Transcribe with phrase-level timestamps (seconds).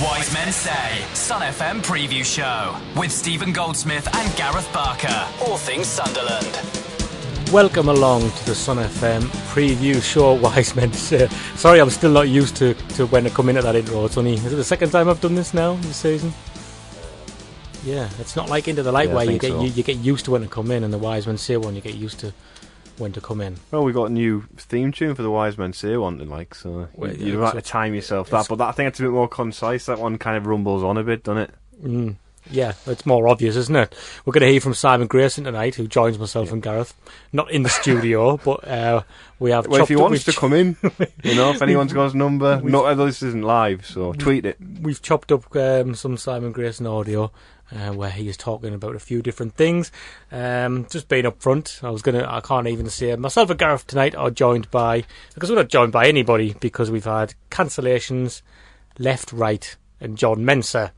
[0.00, 5.28] Wise Men Say, Sun FM preview show with Stephen Goldsmith and Gareth Barker.
[5.42, 6.58] All things Sunderland.
[7.52, 9.20] Welcome along to the Sun FM
[9.52, 10.32] preview show.
[10.40, 11.28] Wise men say.
[11.54, 14.06] Sorry, I'm still not used to, to when I come in at that intro.
[14.06, 16.32] It's only is it the second time I've done this now this season?
[17.84, 19.62] Yeah, it's not like Into the Light Yeah, where you get so.
[19.62, 21.74] you, you get used to when to come in, and the Wise Men Say one
[21.74, 22.32] you get used to
[23.00, 23.56] when to come in.
[23.70, 26.88] Well, we got a new theme tune for the Wise Men Say one, like so.
[26.94, 29.12] Well, you, yeah, have to time yourself that, but that, I think it's a bit
[29.12, 29.86] more concise.
[29.86, 31.50] That one kind of rumbles on a bit, doesn't it?
[31.82, 32.16] Mm.
[32.50, 33.94] Yeah, it's more obvious, isn't it?
[34.24, 36.94] We're going to hear from Simon Grayson tonight, who joins myself and Gareth,
[37.32, 39.02] not in the studio, but uh,
[39.38, 39.66] we have.
[39.66, 40.76] Well, if he wants to come in,
[41.22, 44.56] you know, if anyone's got his number, no, although this isn't live, so tweet it.
[44.80, 47.30] we've chopped up um, some Simon Grayson audio
[47.74, 49.90] uh, where he is talking about a few different things.
[50.30, 53.86] Um, just being up front, I was gonna, I can't even say myself and Gareth
[53.86, 55.04] tonight are joined by
[55.34, 58.42] because we're not joined by anybody because we've had cancellations
[58.98, 60.90] left, right, and John Mensah.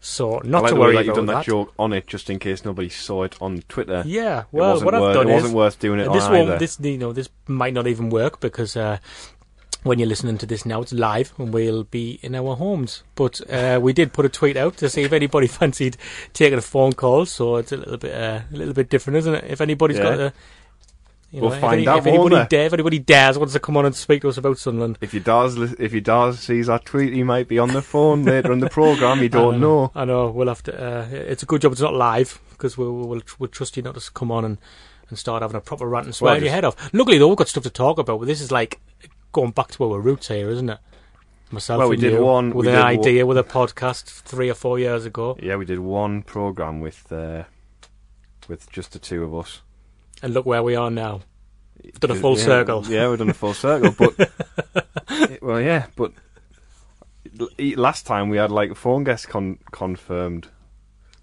[0.00, 1.46] So not like to worry that you've done that, that.
[1.46, 4.04] joke on it, just in case nobody saw it on Twitter.
[4.06, 6.56] Yeah, well, what I've worth, done it wasn't worth doing it this either.
[6.56, 8.98] this you know, this might not even work because uh,
[9.84, 13.02] when you're listening to this now, it's live and we'll be in our homes.
[13.14, 15.96] But uh, we did put a tweet out to see if anybody fancied
[16.32, 17.26] taking a phone call.
[17.26, 19.44] So it's a little bit, uh, a little bit different, isn't it?
[19.48, 20.02] If anybody's Yeah.
[20.02, 20.32] got a,
[21.30, 23.60] you We'll know, if, find any- out, if anybody dare, if anybody dares wants to
[23.60, 24.96] come on and speak to us about Sunderland.
[25.02, 28.24] if he does, if he does sees that tweet, he might be on the phone
[28.24, 29.22] later in the program.
[29.22, 29.92] You don't I know.
[29.94, 30.30] I know.
[30.30, 30.74] We'll have to.
[30.74, 33.94] Uh, it's a good job it's not live because we'll, we'll we'll trust you not
[33.96, 34.56] to come on and,
[35.10, 36.92] and start having a proper rant and swear Well, your head off.
[36.94, 38.20] Luckily, though, we've got stuff to talk about.
[38.20, 38.80] But this is like
[39.32, 40.78] going back to our roots here, isn't it?
[41.50, 44.50] Myself Well, we did you, one- with an did one- idea with a podcast three
[44.50, 47.44] or four years ago, Yeah, we did one program with uh,
[48.48, 49.62] with just the two of us.
[50.22, 51.20] and look where we are now.
[51.82, 52.84] We've Done a full Yeah, circle.
[52.86, 53.92] Yeah, we've done a full circle.
[53.96, 54.30] But
[55.42, 56.12] well, yeah, but
[57.76, 60.48] last time we had like a phone guest con- confirmed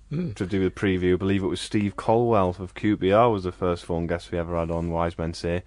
[0.09, 0.31] Hmm.
[0.33, 1.13] to do the preview.
[1.15, 4.55] I believe it was Steve Colwell of QPR was the first phone guest we ever
[4.55, 4.91] had on.
[4.91, 5.63] Wise Men say.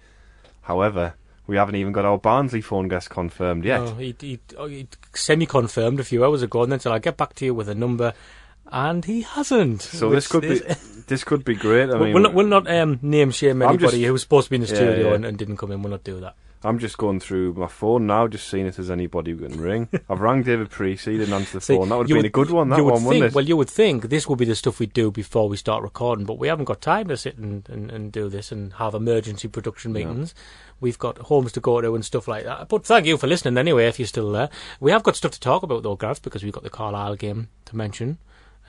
[0.61, 1.15] However,
[1.49, 3.81] we haven't even got our Barnsley phone guest confirmed yet.
[3.81, 7.17] Oh, he, he, oh, he semi-confirmed a few hours ago, and then said, "I'll get
[7.17, 8.13] back to you with a number,"
[8.71, 9.81] and he hasn't.
[9.81, 10.73] so this could is- be
[11.07, 11.89] this could be great.
[11.89, 14.49] I mean, we'll not, we'll not um, name shame anybody just- who was supposed to
[14.51, 15.15] be in the Yeah, studio yeah.
[15.15, 15.81] And, and didn't come in.
[15.81, 16.35] We'll not do that.
[16.63, 19.87] I'm just going through my phone now, just seeing if there's anybody who can ring.
[20.09, 21.87] I've rang David Priest, he didn't answer the See, phone.
[21.89, 22.67] That would have been a good one.
[22.69, 23.35] That you would one, think, wouldn't it?
[23.35, 26.25] Well, you would think this would be the stuff we do before we start recording,
[26.25, 29.47] but we haven't got time to sit and, and, and do this and have emergency
[29.47, 30.35] production meetings.
[30.81, 32.67] We've got homes to go to and stuff like that.
[32.67, 34.49] But thank you for listening anyway, if you're still there.
[34.81, 37.47] We have got stuff to talk about though, Gareth, because we've got the Carlisle game
[37.65, 38.17] to mention.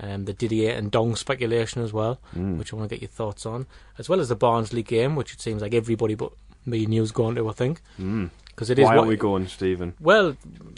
[0.03, 2.57] Um, the Didier Ndong speculation as well, Mm.
[2.57, 3.67] which I want to get your thoughts on,
[3.99, 6.33] as well as the Barnsley game, which it seems like everybody but
[6.67, 8.31] me and you's going to, I think, Mm.
[8.47, 9.95] because it is Why what aren't we going, Stephen?
[10.01, 10.37] well,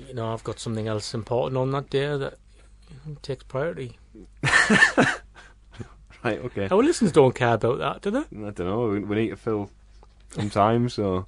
[0.09, 2.34] you know, I've got something else important on that day that
[3.22, 3.98] takes priority.
[6.25, 6.69] Right, okay.
[6.71, 8.21] Our listeners don't care about that, do they?
[8.21, 8.87] I don't know.
[8.91, 9.71] We, we need to fill
[10.31, 11.26] some time, so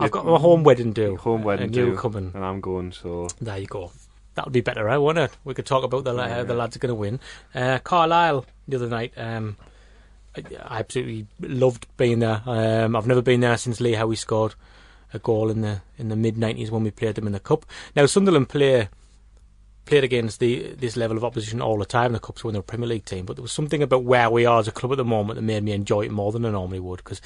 [0.00, 1.16] I've got my home wedding due.
[1.18, 2.30] home wedding and due, coming.
[2.34, 2.92] and I'm going.
[2.92, 3.92] So There you go.
[4.34, 4.96] That would be better, right?
[4.96, 5.36] Wouldn't it?
[5.44, 7.20] We could talk about the la- how the lads are going to win.
[7.54, 9.12] Uh, Carlisle the other night.
[9.18, 9.58] Um,
[10.38, 12.42] I, absolutely loved being there.
[12.46, 14.54] Um, I've never been there since Lee Howey scored
[15.12, 17.64] a goal in the in the mid nineties when we played them in the cup.
[17.96, 18.88] Now Sunderland play
[19.88, 22.60] played against the this level of opposition all the time in the cups when they're
[22.60, 23.24] a Premier League team.
[23.24, 25.42] But there was something about where we are as a club at the moment that
[25.42, 27.22] made me enjoy it more than I normally would because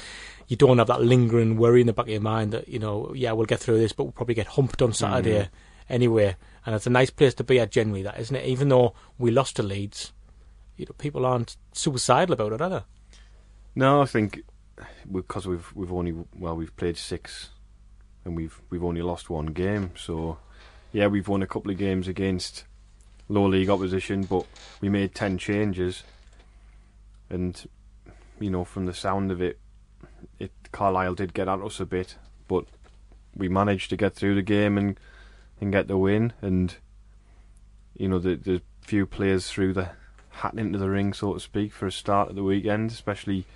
[0.48, 3.12] you don't have that lingering worry in the back of your mind that you know
[3.14, 5.48] yeah we'll get through this, but we'll probably get humped on Saturday
[5.88, 6.36] anyway.
[6.64, 8.46] And it's a nice place to be at generally, that isn't it?
[8.46, 10.12] Even though we lost to Leeds,
[10.76, 12.82] you know people aren't suicidal about it, are they?
[13.74, 14.42] No, I think
[15.10, 17.50] because we've we've only well we've played six,
[18.24, 19.92] and we've we've only lost one game.
[19.96, 20.38] So
[20.92, 22.64] yeah, we've won a couple of games against
[23.28, 24.46] low league opposition, but
[24.80, 26.02] we made ten changes,
[27.30, 27.68] and
[28.38, 29.58] you know from the sound of it,
[30.38, 32.16] it Carlisle did get at us a bit,
[32.48, 32.64] but
[33.36, 34.98] we managed to get through the game and
[35.60, 36.32] and get the win.
[36.42, 36.74] And
[37.96, 39.90] you know the the few players through the
[40.30, 43.46] hat into the ring, so to speak, for a start of the weekend, especially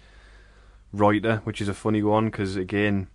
[0.93, 3.09] Ruiter, which is a funny one because again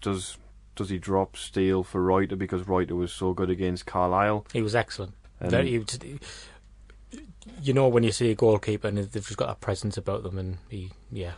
[0.00, 0.38] does
[0.74, 4.46] does he drop Steele for Ruiter because Ruiter was so good against Carlisle?
[4.52, 5.14] He was excellent.
[5.40, 6.18] And- Very, he
[7.62, 10.38] you know when you see a goalkeeper and they've just got a presence about them,
[10.38, 11.32] and he, yeah,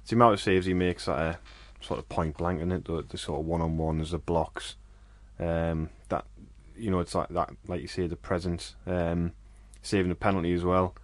[0.00, 1.38] It's the amount of saves he makes that are
[1.80, 4.18] sort of point blank in it, the, the sort of one on one ones, the
[4.18, 4.76] blocks.
[5.38, 6.24] Um, that
[6.76, 9.32] you know, it's like that, like you say, the presence, um,
[9.82, 10.94] saving the penalty as well.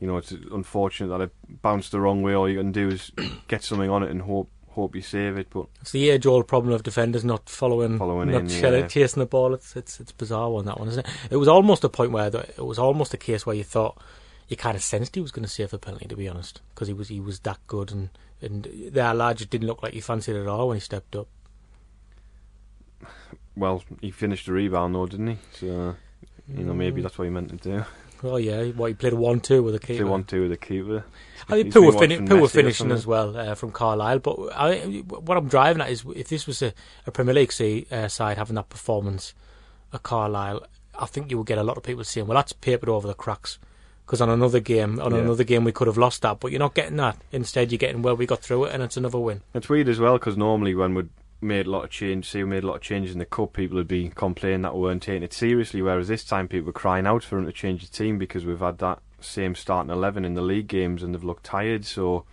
[0.00, 2.34] You know, it's unfortunate that it bounced the wrong way.
[2.34, 3.10] All you can do is
[3.48, 5.48] get something on it and hope hope you save it.
[5.50, 8.86] But it's the age-old problem of defenders not following, Following not in, yeah.
[8.88, 9.54] chasing the ball.
[9.54, 11.12] It's it's it's bizarre one that one, isn't it?
[11.30, 13.96] It was almost a point where the, it was almost a case where you thought
[14.48, 16.88] you kind of sensed he was going to save the penalty, to be honest, because
[16.88, 18.10] he was he was that good, and
[18.42, 21.16] and the lad just didn't look like he fancied it at all when he stepped
[21.16, 21.26] up.
[23.56, 25.38] well, he finished the rebound though, didn't he?
[25.54, 25.66] So
[26.48, 26.76] you know, Mm.
[26.76, 27.84] maybe that's what he meant to do.
[28.22, 30.06] Well, yeah, what he played a one-two with a keeper.
[30.06, 31.04] want to with the keeper.
[31.48, 34.20] I think poor, fin- poor finishing as well uh, from Carlisle.
[34.20, 34.78] But I,
[35.08, 36.72] what I'm driving at is if this was a,
[37.06, 37.52] a Premier League
[37.92, 39.34] uh, side having that performance
[39.92, 40.66] at Carlisle,
[40.98, 43.14] I think you would get a lot of people saying, "Well, that's papered over the
[43.14, 43.58] cracks."
[44.04, 45.18] Because on another game, on Yeah.
[45.18, 47.16] another game, we could have lost that, but you're not getting that.
[47.32, 49.42] Instead, you're getting well, we got through it, and it's another win.
[49.52, 51.04] It's weird as well because normally when we
[51.40, 53.52] made a lot of change, say we made a lot of changes in the cup,
[53.52, 55.82] people would be complaining that we weren't taking it seriously.
[55.82, 58.60] Whereas this time, people were crying out for him to change the team because we've
[58.60, 61.84] had that same starting eleven in the league games and they've looked tired.
[61.84, 62.24] So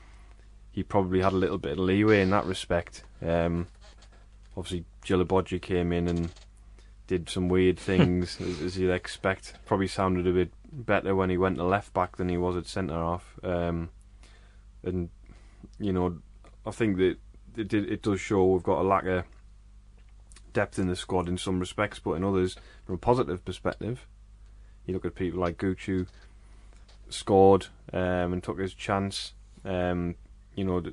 [0.71, 3.03] he probably had a little bit of leeway in that respect.
[3.21, 3.67] Um,
[4.57, 6.31] obviously, Djilobodji came in and
[7.07, 9.53] did some weird things as, as you'd expect.
[9.65, 12.65] Probably sounded a bit better when he went to left back than he was at
[12.65, 13.39] centre half.
[13.43, 13.89] Um,
[14.83, 15.09] and
[15.79, 16.19] you know,
[16.65, 17.17] I think that
[17.57, 19.23] it did, it does show we've got a lack of
[20.53, 22.55] depth in the squad in some respects, but in others,
[22.85, 24.05] from a positive perspective,
[24.85, 25.89] you look at people like Gooch
[27.09, 29.33] scored um, and took his chance.
[29.65, 30.15] Um,
[30.55, 30.83] you know,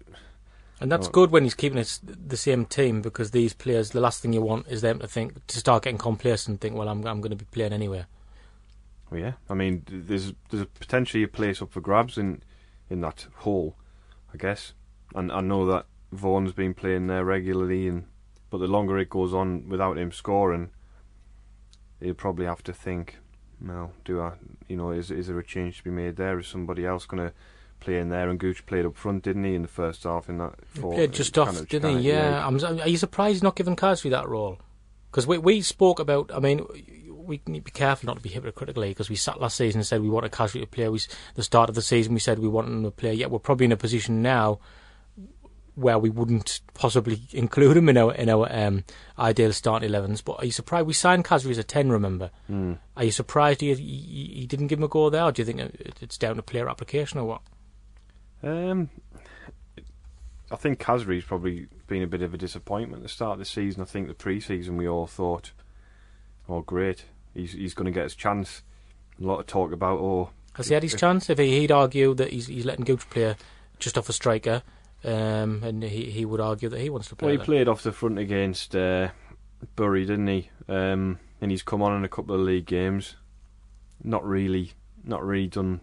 [0.81, 1.11] And that's Oh.
[1.11, 4.33] good when he's keeping it s- the same team because these players, the last thing
[4.33, 7.21] you want is them to think to start getting complacent and think, "Well, I'm I'm
[7.21, 8.07] going to be playing anywhere.
[9.11, 9.33] well, yeah.
[9.51, 12.43] I mean, there's there's potentially a place up for grabs in
[12.89, 13.77] in that hole,
[14.33, 14.73] I guess.
[15.15, 18.05] And I know that Vaughan's been playing there regularly, and
[18.51, 20.71] but the longer it goes on without him scoring,
[22.01, 23.19] he'll probably have to think,
[23.61, 24.33] well, do I,
[24.69, 26.39] you know, is is there a change to be made there?
[26.39, 27.35] Is somebody else going to
[27.79, 28.29] play in there?
[28.29, 30.29] And Gooch played up front, didn't he, in the first half?
[30.29, 32.09] In that, He four- played just uh, off, of- didn't he?
[32.09, 32.47] Yeah.
[32.47, 34.59] I'm, are you surprised he's not giving Khazri that role?
[35.11, 36.31] Because we we spoke about.
[36.35, 36.65] I mean,
[37.09, 39.87] we need to be careful not to be hypocritical because we sat last season and
[39.87, 40.89] said we wanted Khazri to play.
[40.89, 41.01] We
[41.35, 43.15] the start of the season we said we want him to play.
[43.15, 44.59] Yet we're probably in a position now
[45.81, 48.85] where we wouldn't possibly include him in our in our um,
[49.19, 50.21] ideal starting elevens.
[50.23, 51.91] But are you surprised we signed Khazri as a ten?
[51.91, 52.31] Remember?
[52.51, 52.79] Mm.
[52.97, 55.25] Are you surprised he, he, he didn't give him a go there?
[55.25, 55.61] Or do you think
[56.01, 57.41] it's down to player application or what?
[58.43, 58.89] Um,
[60.51, 63.45] I think Khazri's probably been a bit of a disappointment at the start of the
[63.45, 63.83] season.
[63.83, 65.53] I think the pre-season we all thought,
[66.49, 67.05] "Oh, great,
[67.35, 68.63] he's he's going to get his chance."
[69.21, 71.31] A lot of talk about, "Oh, Has he had his if- chance?
[71.31, 73.37] If he, he'd argue that he's he's letting Gooch play
[73.79, 74.63] just off a striker,
[75.05, 77.27] um, and he he would argue that he wants to play.
[77.27, 77.47] Well, he there.
[77.47, 79.09] played off the front against uh,
[79.77, 80.51] Bury, didn't he?
[80.69, 83.17] Um, and he's come on in a couple of league games.
[84.03, 84.73] Not really,
[85.05, 85.81] not really done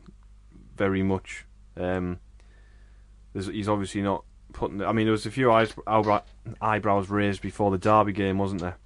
[0.76, 1.46] very much.
[1.76, 2.20] Um,
[3.34, 4.24] there's, he's obviously not
[4.54, 4.84] putting.
[4.84, 5.74] I mean, there was a few eyes,
[6.62, 8.78] eyebrows raised before the Derby game, wasn't there?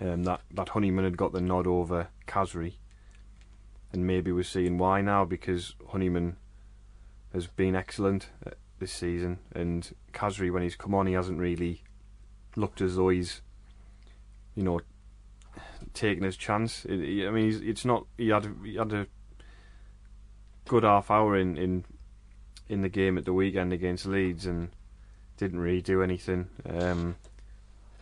[0.00, 2.74] Um, that that Honeyman had got the nod over Khazri,
[3.92, 6.36] and maybe we're seeing why now because Honeyman
[7.32, 8.28] has been excellent
[8.78, 11.82] this season, and Khazri, when he's come on, he hasn't really
[12.56, 13.40] looked as though he's,
[14.54, 14.80] you know,
[15.94, 16.84] taking his chance.
[16.84, 18.06] It, I mean, he's, it's not.
[18.16, 19.06] He had he had a
[20.66, 21.84] good half hour in in
[22.68, 24.68] in the game at the weekend against Leeds, and
[25.36, 26.48] didn't really do anything.
[26.68, 27.16] Um,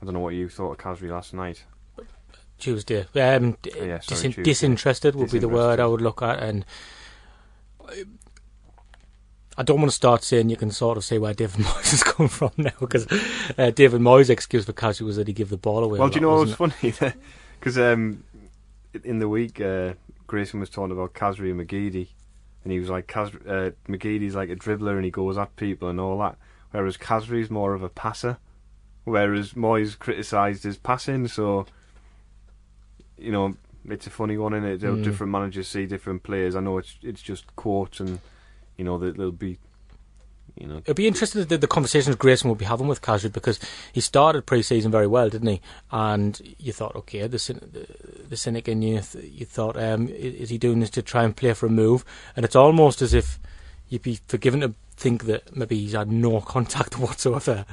[0.00, 1.64] I don't know what you thought of Khazri last night.
[2.59, 3.06] Tuesday.
[3.14, 4.42] Um, Oh, yeah, sorry, Tuesday.
[4.42, 6.64] disinterested would be the word I would look at, and
[9.59, 12.03] I don't want to start saying you can sort of see where David Moyes has
[12.03, 13.07] come from now, because
[13.57, 15.99] uh, David Moyes' excuse for Khazri was that he gave the ball away.
[15.99, 17.15] Well, do you know what was wasn't funny?
[17.59, 18.23] Because um,
[19.03, 19.95] in the week, uh,
[20.27, 22.09] Grayson was talking about Khazri and McGeady,
[22.63, 25.89] and he was like, Khazri, uh, McGeady's like a dribbler and he goes at people
[25.89, 26.37] and all that,
[26.71, 28.37] whereas Khazri's more of a passer,
[29.05, 31.67] whereas Moyes criticised his passing, so,
[33.17, 33.57] you know,
[33.89, 34.87] it's a funny one, is it?
[34.87, 35.03] Mm.
[35.03, 36.55] Different managers see different players.
[36.55, 38.19] I know it's it's just quotes and,
[38.76, 39.59] you know, that they'll be,
[40.56, 43.59] you know, It'd be interesting the, the conversations Grayson will be having with Khazri because
[43.92, 45.61] he started pre-season very well, didn't he?
[45.90, 47.87] And you thought, okay, the the,
[48.30, 51.37] the cynic in you, th- you thought, um, is he doing this to try and
[51.37, 52.04] play for a move?
[52.37, 53.38] And it's almost as if
[53.88, 57.66] you'd be forgiven to think that maybe he's had no contact whatsoever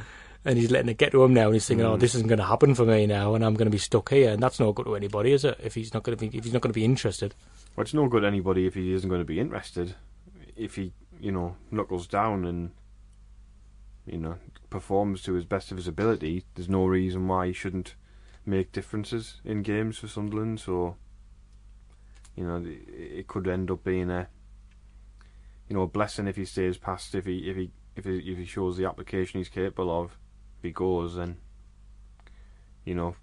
[0.46, 2.02] and he's letting it get to him now, and he's thinking, "Oh, Mm.
[2.02, 4.32] this isn't going to happen for me now, and I'm going to be stuck here."
[4.32, 5.58] And that's not good to anybody, is it?
[5.64, 7.34] If he's not going to be, if he's not going to be interested.
[7.78, 9.96] Well, it's no good to anybody if he isn't going to be interested.
[10.56, 12.72] If he, you know, knuckles down and,
[14.06, 14.38] you know,
[14.70, 17.96] performs to his best of his ability, there's no reason why he shouldn't
[18.46, 20.60] make differences in games for Sunderland.
[20.60, 20.98] So,
[22.36, 24.28] you know, it, could end up being a,
[25.70, 27.16] you know, a blessing if he stays past.
[27.16, 30.18] If he, if he, if he, if he shows the application he's capable of,
[30.58, 31.38] if he goes, then,
[32.86, 33.16] you know,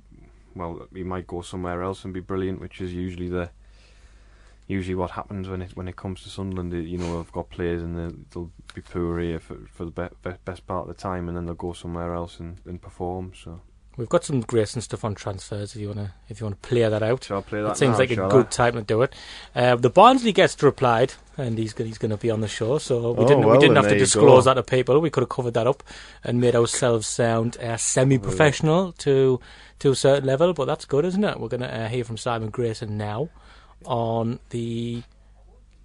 [0.54, 3.50] well, he might go somewhere else and be brilliant, which is usually the
[4.70, 6.72] usually what happens when it when it comes to Sunderland.
[6.72, 10.16] You know, I've got players and they'll, they'll be poor here for for the be-
[10.30, 13.32] be- best part of the time, and then they'll go somewhere else and, and perform.
[13.34, 13.60] So,
[13.96, 15.74] We've got some Grayson stuff on transfers.
[15.74, 17.24] If you want to, if you want to play that out.
[17.24, 17.72] shall I play that?
[17.72, 18.30] It seems now, like a shall I?
[18.30, 19.12] good time to do it.
[19.54, 22.78] Uh, the Barnsley guest replied, and he's go- he's going to be on the show,
[22.78, 25.00] so we Oh, didn't we didn't have to disclose that to people.
[25.00, 25.82] We could have covered that up
[26.24, 29.40] and made ourselves sound uh, semi-professional to
[29.80, 30.54] to a certain level.
[30.54, 31.40] But that's good, isn't it?
[31.40, 33.28] We're going to uh, hear from Simon Grayson now
[33.84, 35.02] on the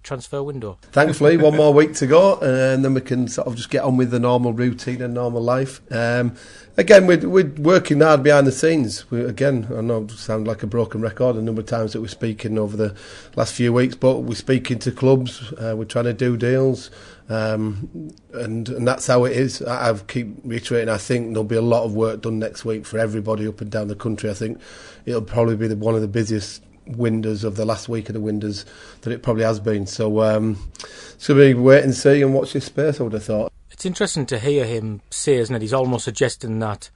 [0.06, 0.78] transfer window.
[0.92, 3.96] Thankfully, one more week to go, and then we can sort of just get on
[3.96, 5.80] with the normal routine and normal life.
[5.92, 6.36] Um,
[6.76, 9.10] again, we're, we're working hard behind the scenes.
[9.10, 12.00] We, again, I know I sound like a broken record a number of times that
[12.00, 12.94] we're speaking over the
[13.34, 16.90] last few weeks, but we're speaking to clubs, uh, we're trying to do deals.
[17.28, 19.60] Um, and and that's how it is.
[19.60, 20.88] I, I keep reiterating.
[20.88, 23.68] I think there'll be a lot of work done next week for everybody up and
[23.68, 24.30] down the country.
[24.30, 24.60] I think
[25.04, 28.20] it'll probably be the, one of the busiest windows of the last week of the
[28.20, 28.64] windows
[29.02, 29.86] that it probably has been.
[29.86, 33.00] So um, it's going to be wait and see and watch this space.
[33.00, 33.52] I would have thought.
[33.70, 35.62] It's interesting to hear him say, isn't it?
[35.62, 36.90] He's almost suggesting that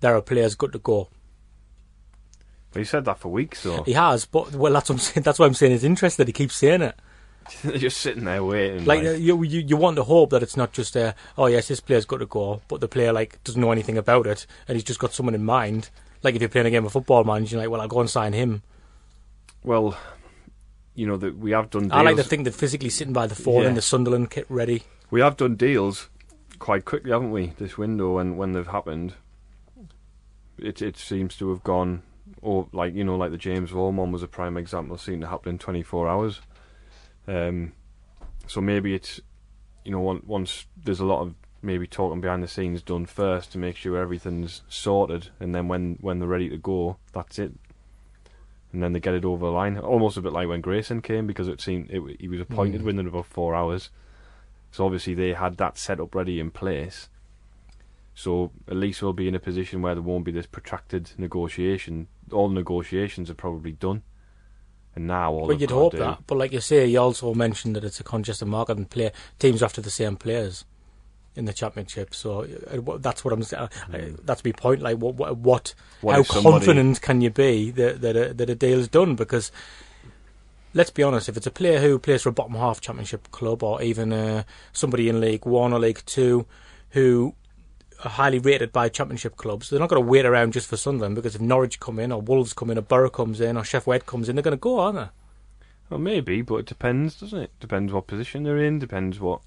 [0.00, 1.08] there are players good to go.
[2.72, 3.82] But he said that for weeks, though.
[3.82, 5.22] He has, but well, that's what I'm saying.
[5.24, 6.94] That's why I'm saying it's interesting that he keeps saying it.
[7.64, 8.84] They're just sitting there waiting.
[8.84, 11.68] Like Like, you, you, you want to hope that it's not just uh, oh yes,
[11.68, 14.76] this player's got to go, but the player like doesn't know anything about it, and
[14.76, 15.88] he's just got someone in mind.
[16.22, 18.10] Like if you're playing a game of football, man, you're like, well, I'll go and
[18.10, 18.62] sign him.
[19.64, 19.96] Well,
[20.94, 21.84] you know that we have done.
[21.84, 21.92] Deals.
[21.92, 23.68] I like to think that physically sitting by the phone Yeah.
[23.68, 24.82] in the Sunderland kit ready.
[25.10, 26.08] we have done deals
[26.58, 27.52] quite quickly, haven't we?
[27.58, 29.14] This window when when they've happened,
[30.58, 32.02] it it seems to have gone.
[32.42, 34.98] Or like you know, like the James Vaughan was a prime example.
[34.98, 36.40] Seemed to happen in 24 hours.
[37.26, 37.72] Um,
[38.46, 39.20] so maybe it's
[39.84, 43.50] you know on- once there's a lot of maybe talking behind the scenes done first
[43.52, 47.52] to make sure everything's sorted, and then when when they're ready to go, that's it.
[48.72, 51.26] And then they get it over the line, almost a bit like when Grayson came,
[51.26, 52.84] because it seemed it, he was appointed Mm.
[52.84, 53.88] within about four hours.
[54.70, 57.08] So obviously they had that set up ready in place.
[58.14, 62.08] So at least we'll be in a position where there won't be this protracted negotiation.
[62.32, 64.02] All negotiations are probably done,
[64.94, 67.76] and now all Well, you'd hope do- that, but like you say, you also mentioned
[67.76, 70.64] that it's a congested market and play teams after the same players
[71.38, 72.14] in the championship.
[72.14, 73.68] So uh, that's what I'm saying.
[74.24, 74.82] That's my point.
[74.82, 75.74] Like, what, what, what.
[76.00, 79.14] What how somebody- confident can you be that that a, that a deal is done?
[79.14, 79.50] Because
[80.74, 83.62] let's be honest, if it's a player who plays for a bottom half championship club
[83.62, 84.42] or even uh,
[84.72, 86.46] somebody in League One or League Two
[86.90, 87.34] who
[88.04, 91.14] are highly rated by championship clubs, they're not going to wait around just for Sunderland
[91.14, 94.06] because if Norwich come in or Wolves come in or Borough comes in or Sheffield
[94.06, 95.08] comes in, they're going to go, aren't they?
[95.90, 97.50] Well, maybe, but it depends, doesn't it?
[97.60, 98.78] Depends what position they're in.
[98.78, 99.40] Depends what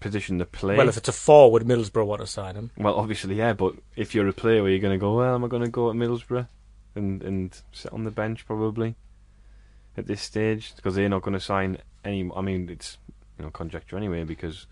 [0.00, 0.76] position they play.
[0.76, 2.70] Well, if it's a forward, Middlesbrough want to sign him.
[2.76, 3.52] Well, obviously, yeah.
[3.52, 5.68] But if you're a player, where you're going to go, well, am I going to
[5.68, 6.48] go at Middlesbrough
[6.94, 8.96] and and sit on the bench probably
[9.96, 12.28] at this stage because they're not going to sign any.
[12.34, 12.98] I mean, it's
[13.38, 14.66] you know conjecture anyway because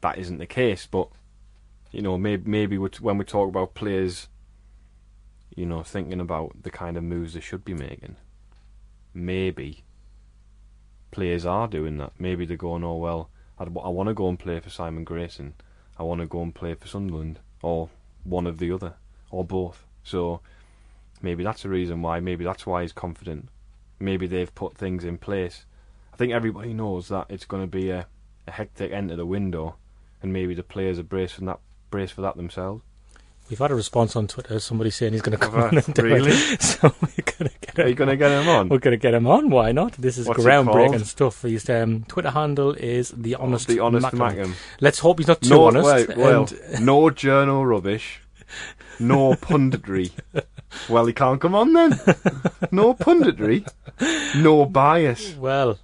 [0.00, 0.86] that isn't the case.
[0.86, 1.08] But
[1.90, 4.28] you know, maybe maybe when we talk about players,
[5.54, 8.16] you know, thinking about the kind of moves they should be making,
[9.12, 9.84] maybe
[11.10, 12.12] players are doing that.
[12.18, 15.54] Maybe they're going, oh well, I'd, I want to go and play for Simon Grayson.
[15.98, 17.88] I want to go and play for Sunderland, or
[18.24, 18.94] one of the other,
[19.30, 19.84] or both.
[20.04, 20.40] So
[21.20, 22.20] maybe that's the reason why.
[22.20, 23.48] Maybe that's why he's confident.
[23.98, 25.64] Maybe they've put things in place.
[26.12, 28.06] I think everybody knows that it's going to be a,
[28.46, 29.76] a hectic end to the window,
[30.22, 31.60] and maybe the players are braced for that,
[31.90, 32.82] braced for that themselves.
[33.50, 34.58] We've had a response on Twitter.
[34.60, 36.32] Somebody saying he's going to come on and do Really?
[36.32, 36.62] it.
[36.62, 37.88] So we're going to get Are him.
[37.88, 38.68] you going to get him on?
[38.68, 39.48] We're going to get him on.
[39.50, 39.92] Why not?
[39.92, 41.42] This is What's groundbreaking stuff.
[41.42, 43.66] His um, Twitter handle is the honest.
[43.68, 44.06] the honest.
[44.08, 44.52] Mackem.
[44.80, 45.84] Let's hope he's not too No, honest.
[46.08, 48.20] well, well, and no journal rubbish,
[49.00, 50.10] no punditry.
[50.88, 51.90] Well, he can't come on then.
[52.70, 53.66] No punditry,
[54.36, 55.34] no bias.
[55.36, 55.78] well,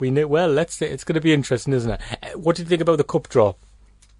[0.00, 0.26] we know.
[0.26, 2.00] Well, let's say it's going to be interesting, isn't it?
[2.38, 3.54] What do you think about the cup draw?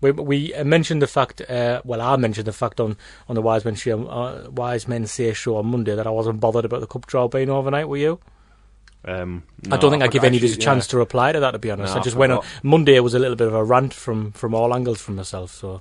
[0.03, 1.41] We, we mentioned the fact.
[1.41, 2.97] Uh, well, I mentioned the fact on,
[3.29, 6.41] on the Wise Men show, uh, Wise Men Say show on Monday that I wasn't
[6.41, 7.89] bothered about the cup draw being overnight.
[7.89, 8.21] Were you?
[9.05, 10.91] Um, I don't think I give any of us a chance yeah.
[10.93, 11.53] to reply to that.
[11.53, 12.45] To be honest, No, I I just went on.
[12.63, 15.51] Monday was a little bit of a rant from from all angles from myself.
[15.53, 15.81] So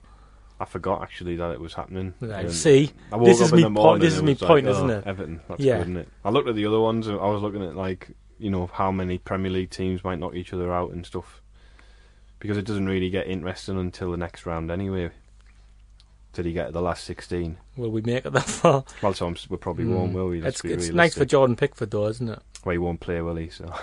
[0.60, 2.14] I forgot actually that it was happening.
[2.22, 4.90] Um, see, I this is me point- this is me was like, point, oh, isn't
[4.90, 5.08] it?
[5.08, 5.78] Everton, that's Yeah.
[5.78, 6.10] good, isn't it?
[6.26, 7.08] I looked at the other ones.
[7.08, 8.10] and I was looking at like
[8.40, 11.41] you know how many Premier League teams might knock each other out and stuff,
[12.42, 15.12] because it doesn't really get interesting until the next round anyway.
[16.34, 17.58] Till you get to the last sixteen.
[17.78, 18.84] Will we make it that far?
[19.02, 20.42] Well, so I'm, we probably won't, will we?
[20.42, 22.40] Let's It's, it's nice for Jordan Pickford, though, isn't it?
[22.64, 23.50] Well, he won't play, will he?
[23.50, 23.74] So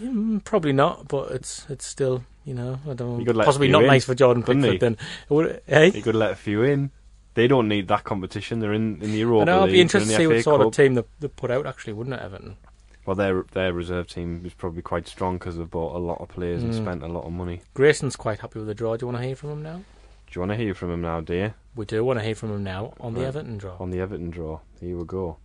[0.00, 3.46] Mm, probably not, but it's it's still you know I don't know could let a
[3.46, 4.72] possibly not in, nice for Jordan Pickford.
[4.72, 4.78] he?
[4.78, 4.96] Then
[5.28, 6.90] would, hey, he could let a few in.
[7.34, 8.60] They don't need that competition.
[8.60, 10.72] They're in in the I know I'd be interested to see what FA sort of
[10.72, 11.66] team they, they put out.
[11.66, 12.56] Actually, wouldn't it, Everton?
[13.04, 16.28] Well, their their reserve team is probably quite strong because they've bought a lot of
[16.28, 16.76] players and Mm.
[16.82, 17.62] spent a lot of money.
[17.74, 18.96] Grayson's quite happy with the draw.
[18.96, 19.76] Do you want to hear from him now?
[19.78, 21.54] Do you want to hear from him now, dear?
[21.74, 23.26] We do want to hear from him now on the Right.
[23.28, 23.76] Everton draw.
[23.80, 24.60] On the Everton draw.
[24.80, 25.38] Here we go.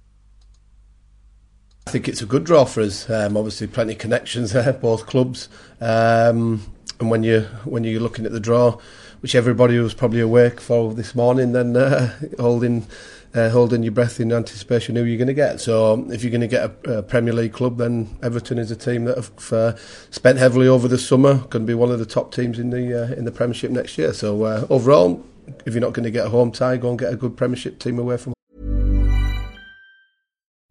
[1.86, 3.10] I think it's a good draw for us.
[3.10, 5.48] Um, obviously, plenty of connections there, both clubs.
[5.80, 6.62] Um,
[7.00, 8.78] and when you when you're looking at the draw,
[9.22, 12.86] which everybody was probably awake for this morning, then uh, holding
[13.38, 15.62] uh, holding your breath in anticipation who you're going to get.
[15.62, 18.76] So, if you're going to get a, a Premier League club, then Everton is a
[18.76, 19.76] team that have uh,
[20.10, 21.36] spent heavily over the summer.
[21.36, 23.98] Going to be one of the top teams in the uh, in the Premiership next
[23.98, 24.14] year.
[24.14, 25.24] So, uh, overall,
[25.66, 27.80] if you're not going to get a home tie, go and get a good Premiership
[27.80, 28.37] team away from.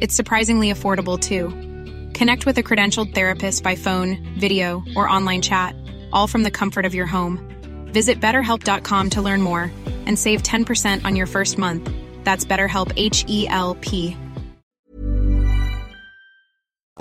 [0.00, 1.48] It's surprisingly affordable too.
[2.12, 5.74] Connect with a credentialed therapist by phone, video, or online chat,
[6.12, 7.38] all from the comfort of your home.
[7.92, 9.72] Visit betterhelp.com to learn more
[10.06, 11.90] and save 10% on your first month.
[12.24, 14.16] That's BetterHelp H E L P.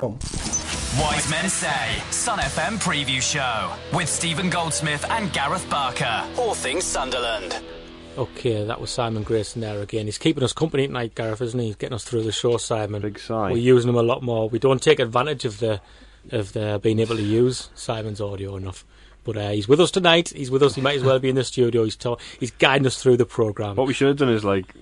[0.01, 6.25] Wise Men Say, Sun FM Preview Show with Stephen Goldsmith and Gareth Barker.
[6.37, 7.61] All things Sunderland.
[8.17, 10.05] Okay, that was Simon Grayson there again.
[10.05, 11.67] He's keeping us company tonight, Gareth, isn't he?
[11.67, 13.01] He's getting us through the show, Simon.
[13.01, 13.51] Big sigh.
[13.51, 14.47] We're using him a lot more.
[14.49, 15.81] We don't take advantage of the
[16.31, 18.85] of the being able to use Simon's audio enough.
[19.23, 20.29] But uh, he's with us tonight.
[20.29, 20.75] He's with us.
[20.75, 21.83] He might as well be in the studio.
[21.83, 23.75] He's ta- he's guiding us through the program.
[23.75, 24.73] What we should have done is like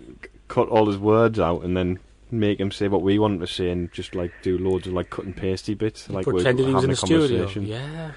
[0.47, 3.47] cut all his words out and then make him say what we want him to
[3.47, 6.09] say and just like do loads of like cut and pasty bits.
[6.09, 7.47] Like Pretended he was in the studio.
[7.47, 8.11] Yeah.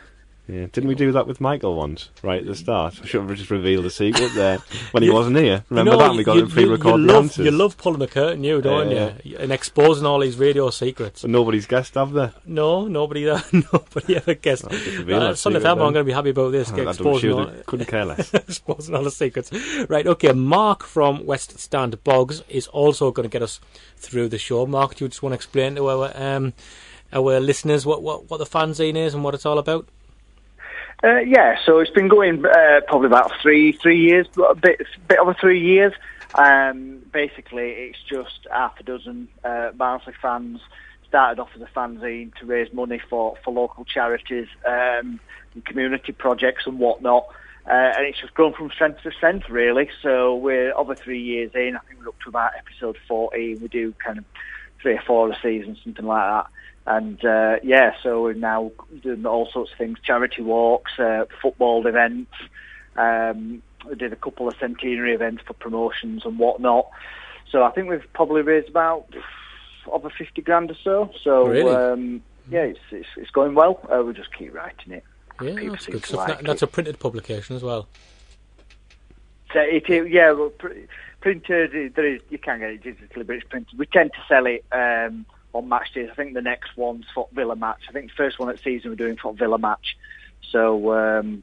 [0.48, 0.66] Yeah.
[0.72, 2.10] Didn't we do that with Michael once?
[2.22, 3.00] Right at the start.
[3.02, 4.58] I should have just revealed the secret there
[4.92, 5.64] when he wasn't here.
[5.70, 6.16] Remember you know, that?
[6.16, 7.44] We got you, him pre-recorded you, you love, answers.
[7.44, 9.14] You love pulling the curtain, you don't Yeah.
[9.24, 9.38] you?
[9.38, 11.22] And exposing all these radio secrets.
[11.22, 12.30] But nobody's guessed, have they?
[12.46, 14.66] No, nobody, nobody ever guessed.
[14.66, 16.70] Uh, Son of I'm going to be happy about this.
[16.70, 18.32] Don't- exposing all, couldn't care less.
[18.32, 19.50] exposing all the secrets.
[19.88, 20.32] Right, okay.
[20.32, 23.58] Mark from West Stand Bogs is also going to get us
[23.96, 24.64] through the show.
[24.66, 26.52] Mark, do you just want to explain to our um,
[27.12, 29.88] our listeners what, what, what the fanzine is and what it's all about?
[31.04, 35.18] Uh, yeah, so it's been going uh, probably about three three years, a bit bit
[35.18, 35.92] over three years.
[36.34, 40.60] Um, basically, it's just half a dozen uh, Barnsley fans
[41.08, 45.20] started off as a fanzine to raise money for, for local charities um,
[45.54, 47.26] and community projects and whatnot.
[47.66, 49.88] Uh, and it's just grown from strength to strength, really.
[50.02, 51.76] So we're over three years in.
[51.76, 53.56] I think we're up to about episode 40.
[53.56, 54.24] We do kind of
[54.80, 56.46] three or four a season, something like that.
[56.86, 58.70] And uh, yeah, so we're now
[59.02, 62.32] doing all sorts of things: charity walks, uh, football events.
[62.96, 66.88] Um, we did a couple of centenary events for promotions and whatnot.
[67.50, 69.06] So I think we've probably raised about
[69.88, 71.10] over fifty grand or so.
[71.24, 71.74] So Really?
[71.74, 73.80] um, yeah, it's, it's it's going well.
[73.92, 75.04] Uh, we just keep writing it.
[75.42, 76.18] Yeah, People that's good stuff.
[76.18, 76.68] like That- that's it.
[76.68, 77.88] a printed publication as well.
[79.52, 80.72] So it, is- yeah, well, pr-
[81.20, 81.94] printed.
[81.94, 83.78] There is you can get it digitally, but it's printed.
[83.78, 86.08] We tend to sell it um, on match days.
[86.10, 87.80] I think the next one's for Villa match.
[87.88, 89.96] I think the first one at season we're doing for Villa match.
[90.52, 91.42] So um,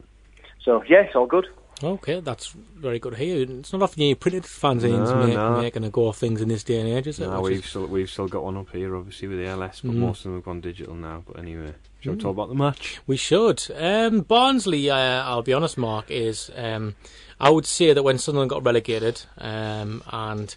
[0.64, 1.48] so yeah, it's all good.
[1.84, 2.48] Okay, that's
[2.78, 3.42] very good here.
[3.42, 5.60] It's not often you printed fanzines No, make, no.
[5.62, 7.28] making a go of things in this day and age, is it?
[7.28, 9.82] No, Which we've is- still we've still got one up here, obviously with the LS,
[9.82, 9.96] but Mhm.
[9.96, 11.24] most of them have gone digital now.
[11.28, 12.22] But anyway, shall we Mm.
[12.22, 13.00] talk about the match?
[13.06, 13.64] We should.
[13.76, 16.96] Um, Barnsley, uh, I'll be honest, Mark, is um,
[17.42, 20.56] I would say that when Sunderland got relegated um, and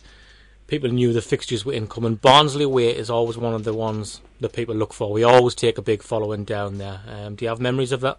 [0.66, 4.52] people knew the fixtures were incoming, Barnsley away is always one of the ones that
[4.52, 5.12] people look for.
[5.12, 7.00] We always take a big following down there.
[7.08, 8.18] Um, do you have memories of that?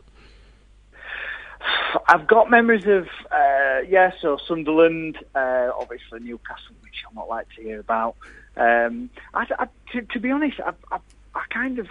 [2.08, 7.48] I've got memories of uh, yeah, so Sunderland, uh, obviously Newcastle, which I'm not like
[7.56, 8.16] to hear about.
[8.56, 11.00] Um, I, I, to, to be honest, I,
[11.38, 11.88] I, kind of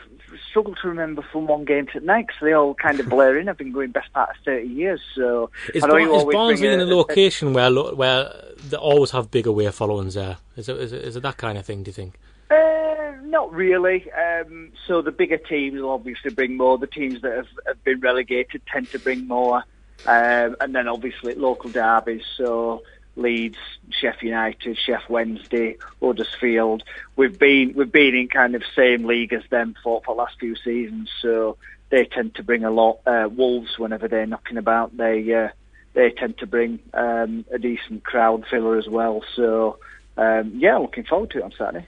[0.51, 2.37] struggle to remember from one game to the next.
[2.41, 3.49] They all kind of blur in.
[3.49, 6.69] I've been going best part of thirty years, so Is, I know Bar- is Barnsley
[6.69, 8.33] in a location where lo- where
[8.69, 10.39] they always have big away followings there?
[10.57, 11.83] Is it, is it, is it that kind of thing?
[11.83, 12.15] Do you think?
[12.51, 14.11] Uh, not really.
[14.13, 16.79] Um, so the bigger teams will obviously bring more.
[16.79, 19.65] The teams that have, have been relegated tend to bring more.
[20.07, 22.23] Um, and then obviously local derbies.
[22.37, 22.83] So
[23.17, 23.59] Leeds,
[23.91, 26.83] Sheffield United, Sheff Wednesday, Huddersfield.
[27.17, 30.39] We've been we've been in kind of same league as them for for the last
[30.39, 31.11] few seasons.
[31.21, 31.57] So
[31.91, 33.01] they tend to bring a lot.
[33.07, 35.49] Uh, Wolves, whenever they're knocking about, they uh,
[35.95, 39.23] they tend to bring um, a decent crowd filler as well.
[39.35, 39.79] So
[40.17, 41.87] um, yeah, looking forward to it on Saturday.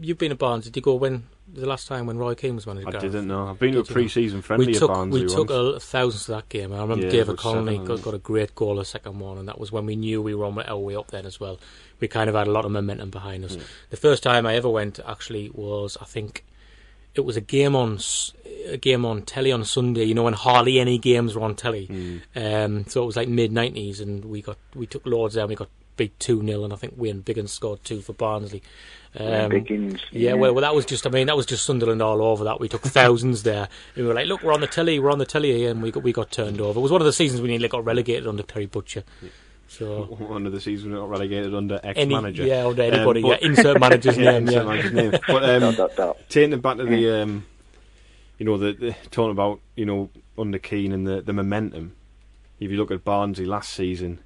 [0.00, 0.64] You've been at Barnes.
[0.64, 2.88] Did you go when the last time when Roy Keane was manager?
[2.88, 3.04] I Gareth?
[3.12, 3.46] didn't know.
[3.48, 6.48] I've been to a pre-season friendly we at took, We took a thousands to that
[6.48, 6.72] game.
[6.72, 9.58] I remember Yeah, David Connolly got, got a great goal the second one, and that
[9.58, 11.58] was when we knew we were on our way up then as well.
[12.00, 13.56] We kind of had a lot of momentum behind us.
[13.90, 16.44] The first time I ever went actually was I think
[17.14, 17.98] it was a game on
[18.68, 20.04] a game on telly on Sunday.
[20.04, 21.88] You know when hardly any games were on telly.
[21.88, 22.20] Mm.
[22.36, 25.42] Um, so it was like mid nineties, and we got we took Lords there.
[25.42, 25.68] and We got
[26.00, 28.62] beat two 0 and I think Wayne Biggins scored two for Barnsley.
[29.18, 30.32] Um, Biggins, yeah, yeah.
[30.34, 31.06] well, well, that was just.
[31.06, 32.44] I mean, that was just Sunderland all over.
[32.44, 33.68] That we took thousands there.
[33.94, 35.90] And we were like, look, we're on the telly, we're on the telly, and we
[35.90, 36.78] got we got turned over.
[36.78, 39.02] It was one of the seasons we nearly got relegated under Terry Butcher.
[39.68, 42.44] So One of the seasons we got relegated under any, ex-manager.
[42.44, 44.68] yeah, under anybody, Um, but- yeah, insert manager's Yeah, name, insert yeah.
[44.68, 45.10] manager's name.
[45.28, 46.16] But um, Dot, dot, dot.
[46.28, 47.44] taking it back to the, um,
[48.38, 51.94] you know, the, the talking about you know under Keane and the the momentum.
[52.60, 54.20] If you look at Barnsley last season,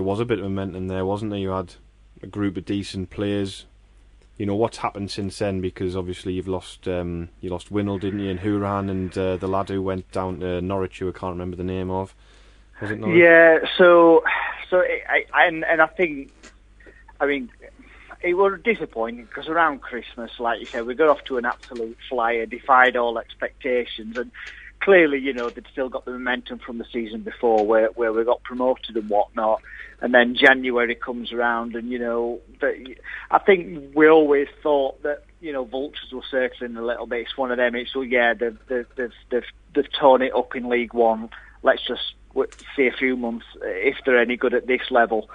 [0.00, 1.38] there was a bit of momentum there, wasn't there?
[1.38, 1.74] You had
[2.22, 3.66] a group of decent players.
[4.38, 5.60] You know what's happened since then?
[5.60, 8.30] Because obviously you've lost um, you lost Winnall, didn't you?
[8.30, 11.58] And Hourihane and uh, the lad who went down to Norwich, who I can't remember
[11.58, 12.14] the name of.
[12.80, 12.98] Was it?
[13.14, 14.24] Yeah, so
[14.70, 16.32] so I, I and and I think,
[17.20, 17.50] I mean,
[18.22, 21.98] it was disappointing because around Christmas, like you said, we got off to an absolute
[22.08, 24.30] flyer, defied all expectations, and
[24.80, 28.24] clearly, you know, they'd still got the momentum from the season before, where where we
[28.24, 29.60] got promoted and whatnot.
[30.00, 32.96] And then January comes around, and you know, the,
[33.30, 37.20] I think we always thought that you know vultures were circling a little bit.
[37.20, 37.74] It's one of them.
[37.74, 39.42] It's well, yeah, they've they've they've they've,
[39.74, 41.28] they've torn it up in League One.
[41.62, 42.14] Let's just
[42.76, 45.28] see a few months if they're any good at this level,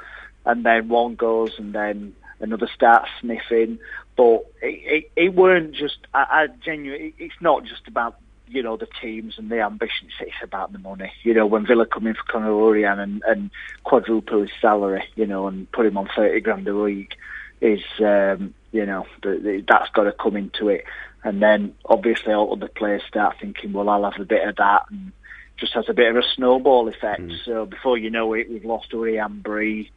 [0.46, 3.78] and then one goes, and then another starts sniffing.
[4.18, 5.98] But it, it, it weren't just.
[6.14, 10.12] I, I genuinely, it's not just about you know the teams and the ambitions.
[10.20, 11.12] It's about the money.
[11.24, 13.52] You know, when Villa come in for Conor Hourihane and, and
[13.84, 17.16] quadruple his salary, you know, and put him on thirty grand a week,
[17.62, 20.86] is um, you know that's got to come into it.
[21.24, 24.84] And then obviously all other players start thinking, well, I'll have a bit of that,
[24.92, 25.12] and
[25.58, 27.32] just has a bit of a snowball effect.
[27.46, 29.92] So before you know it, we've lost Hourihane Bree,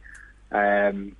[0.51, 1.15] um,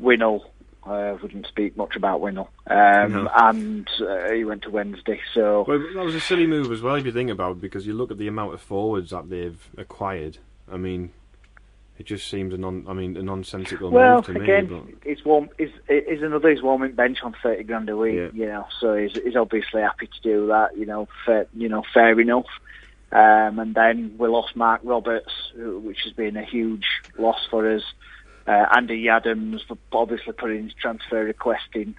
[0.00, 0.44] Winnall.
[0.86, 3.30] Uh, we didn't speak much about Winnall, um, No.
[3.36, 5.20] and uh, he went to Wednesday.
[5.34, 7.86] So Well, that was a silly move as well, if you think about it, because
[7.86, 10.38] you look at the amount of forwards that they've acquired.
[10.70, 11.10] I mean,
[11.98, 12.84] it just seems a non.
[12.88, 14.94] I mean, a nonsensical Well, move to again, me.
[15.04, 15.48] it's warm.
[15.58, 18.14] Is is another his warming bench on thirty grand a week.
[18.16, 18.28] Yeah.
[18.32, 20.76] You know, so he's, he's obviously happy to do that.
[20.76, 22.46] You know, fair, you know, fair enough.
[23.12, 26.84] Um, and then we lost Mark Roberts, which has been a huge
[27.18, 27.82] loss for us.
[28.46, 31.96] Uh, Andy Adams, obviously putting his transfer request in.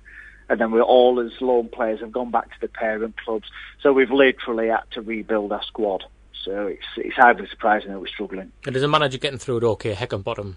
[0.49, 3.49] And then we're all as loan players have gone back to the parent clubs.
[3.81, 6.05] So we've literally had to rebuild our squad.
[6.45, 8.53] So it's it's hardly surprising that we're struggling.
[8.65, 9.93] And is a manager getting through it okay?
[9.93, 10.55] Heckingbottom?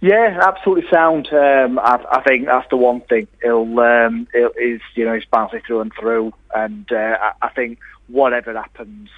[0.00, 1.28] Yeah, absolutely sound.
[1.32, 3.28] Um, I, I think that's the one thing.
[3.40, 7.78] He'll, um, he'll you know he's bouncing through and through, and uh, I, I think
[8.08, 9.10] whatever happens,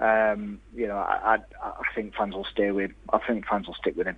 [0.00, 2.90] um, you know, I, I, I think fans will stay with.
[3.12, 4.16] I think fans will stick with him.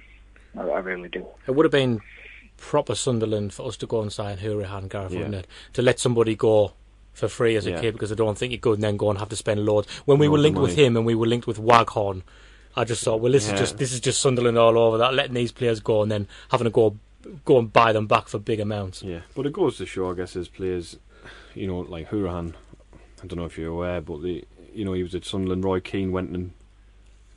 [0.57, 1.27] I, I really do.
[1.47, 2.01] It would have been
[2.57, 5.19] proper Sunderland for us to go and sign Hourihane, Gareth, Yeah.
[5.19, 5.47] wouldn't it?
[5.75, 6.73] To let somebody go
[7.13, 7.81] for free as a Yeah.
[7.81, 9.89] kid because I don't think you could and then go and have to spend loads.
[10.05, 12.23] When we were linked with him and we were linked with Waghorn,
[12.77, 13.55] I just thought, well, this Yeah.
[13.55, 16.29] is just this is just Sunderland all over that, letting these players go and then
[16.51, 16.97] having to go
[17.45, 19.03] go and buy them back for big amounts.
[19.03, 20.97] Yeah, but it goes to show, I guess, as players,
[21.55, 22.53] you know, like Hourihane.
[23.23, 25.65] I don't know if you're aware, but the you know he was at Sunderland.
[25.65, 26.53] Roy Keane went and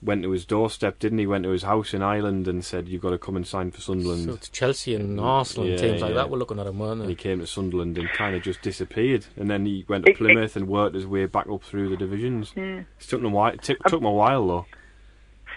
[0.01, 1.27] went to his doorstep, didn't he?
[1.27, 3.81] Went to his house in Ireland and said, "You've got to come and sign for
[3.81, 6.15] Sunderland." So it's Chelsea and Arsenal and Yeah, teams like yeah.
[6.15, 8.61] that were looking at him, weren't and he came to Sunderland and kind of just
[8.61, 9.25] disappeared.
[9.35, 11.89] And then he went to It- it- Plymouth and worked his way back up through
[11.89, 12.53] the divisions.
[12.55, 12.63] Yeah.
[12.79, 13.53] It took him a while.
[13.53, 14.65] It took, took him a while though.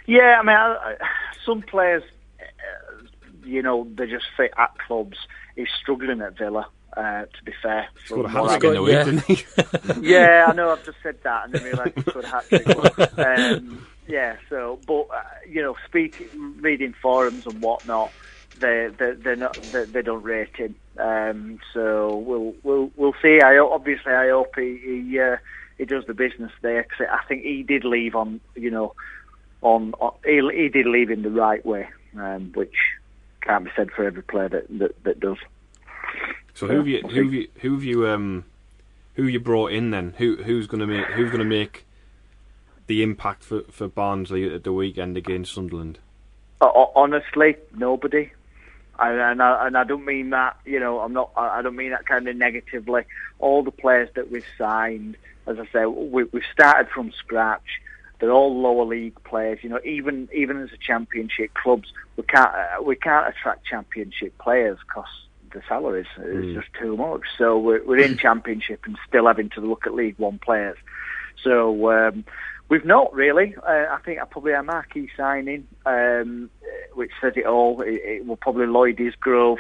[0.07, 0.97] Yeah, I mean, I, I,
[1.47, 2.03] some players,
[2.41, 3.05] uh,
[3.45, 5.17] you know, they just fit at clubs.
[5.55, 6.67] He's struggling at Villa.
[6.97, 9.05] Uh, to be fair, He's a hat trick in the week, yeah.
[9.05, 9.45] didn't he?
[10.13, 10.71] yeah, I know.
[10.73, 12.67] I've just said that, and then realised he could hat trick.
[13.19, 14.37] Um, yeah.
[14.49, 16.29] So, but uh, you know, speaking,
[16.61, 18.13] reading forums and whatnot,
[18.61, 20.75] they they they're not they, they don't rate him.
[20.99, 23.41] Um, so we'll we'll we'll see.
[23.43, 25.37] I obviously I hope he he, uh,
[25.79, 28.95] he does the business there because I think he did leave on you know
[29.63, 31.89] on, on he, he did leave in the right way,
[32.19, 32.75] um, which
[33.43, 35.39] can't be said for every player that that, that does.
[36.55, 38.45] So who have you who have you who have you um
[39.15, 40.15] who you brought in then?
[40.19, 41.87] Who who's going to make who's going to make
[42.93, 45.99] the impact for for Barnsley at the weekend against Sunderland?
[46.61, 48.31] Honestly, nobody.
[48.99, 51.91] And, and, I, and I don't mean that, you know, I'm not, I don't mean
[51.91, 53.05] that kind of negatively.
[53.39, 57.81] All the players that we've signed, as I say, we, we've started from scratch.
[58.21, 59.61] They're all lower league players.
[59.63, 64.37] You know, even even as a championship clubs, we can't uh, we can't attract championship
[64.37, 65.09] players because
[65.53, 66.55] the salaries is mm.
[66.55, 67.23] just too much.
[67.39, 70.77] So we're, we're in championship and still having to look at League One players.
[71.43, 72.25] So um,
[72.73, 73.55] we've not really.
[73.55, 76.49] Uh, I think I probably our marquee signing, um,
[76.95, 77.83] which says it all.
[77.83, 79.59] It, it will probably Lloyd Isgrove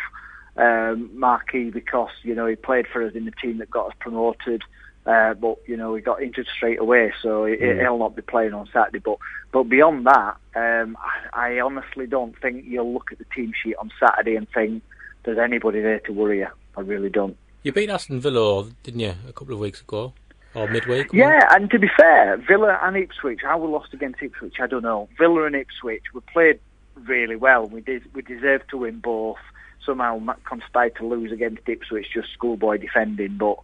[0.56, 3.94] um, marquee because you know he played for us in the team that got us
[4.00, 4.62] promoted.
[5.04, 7.80] Uh, but you know, he got injured straight away, so mm.
[7.80, 9.00] he'll not be playing on Saturday.
[9.00, 9.18] But
[9.52, 10.96] but beyond that, um,
[11.34, 14.82] I, I honestly don't think you'll look at the team sheet on Saturday and think
[15.24, 16.48] there's anybody there to worry you.
[16.78, 17.36] I really don't.
[17.62, 20.14] You beat Aston Villa, didn't you, a couple of weeks ago?
[20.54, 21.12] Or midweek?
[21.12, 24.82] Yeah, and to be fair, Villa and Ipswich, how we lost against Ipswich, I don't
[24.82, 25.08] know.
[25.18, 26.60] Villa and Ipswich, we played
[26.94, 27.66] really well.
[27.66, 29.38] We did, we deserved to win both.
[29.84, 33.38] Somehow conspired to lose against Ipswich, just schoolboy defending.
[33.38, 33.58] But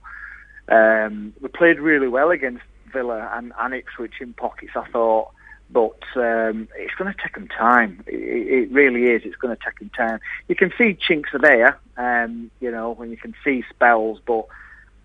[0.69, 5.31] um, we played really well against Villa and, and Ipswich in pockets, I thought
[5.71, 8.03] but um, it's going to take them time.
[8.07, 9.23] It, it, really is.
[9.25, 10.21] It's going to take them time.
[10.49, 14.47] You can see chinks are there, um, you know, when you can see spells, but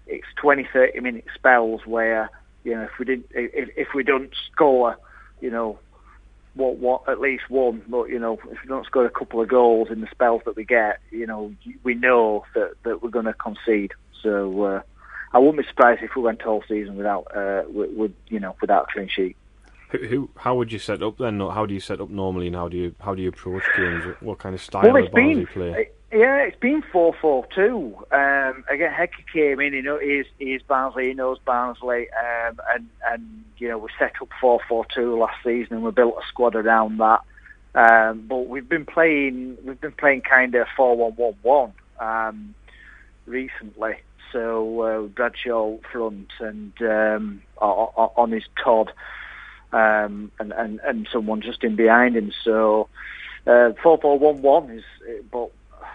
[0.07, 2.29] it's 20, 30 minute spells where,
[2.63, 4.97] you know, if we didn't, if, if we don't score,
[5.41, 5.79] you know,
[6.55, 9.47] what, what, at least one, but you know, if we don't score a couple of
[9.47, 13.25] goals in the spells that we get, you know, we know that, that we're going
[13.25, 13.91] to concede.
[14.21, 14.81] So uh,
[15.33, 18.55] I wouldn't be surprised if we went all season without, uh, with, with you know,
[18.61, 19.35] without a clean sheet.
[19.89, 21.39] Who, who, how would you set up then?
[21.39, 24.03] How do you set up normally, and how do you how do you approach games?
[24.21, 25.89] What kind of style well, of you play?
[26.13, 27.95] Yeah, it's been four four two.
[28.11, 29.73] Um, again, Hecky came in.
[29.73, 31.07] You know, he's he's Barnsley.
[31.07, 35.37] He knows Barnsley, um, and and you know we set up four four two last
[35.43, 37.21] season, and we built a squad around that.
[37.73, 42.53] Um, but we've been playing we've been playing kind of four one one one um,
[43.25, 43.95] recently.
[44.31, 48.91] So uh, Bradshaw front and um, on his Todd
[49.71, 52.31] um, and, and, and someone just in behind him.
[52.43, 52.87] So
[53.47, 54.83] uh, four four one one is,
[55.31, 55.49] but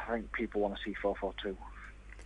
[0.08, 1.56] I think people want to see four four two.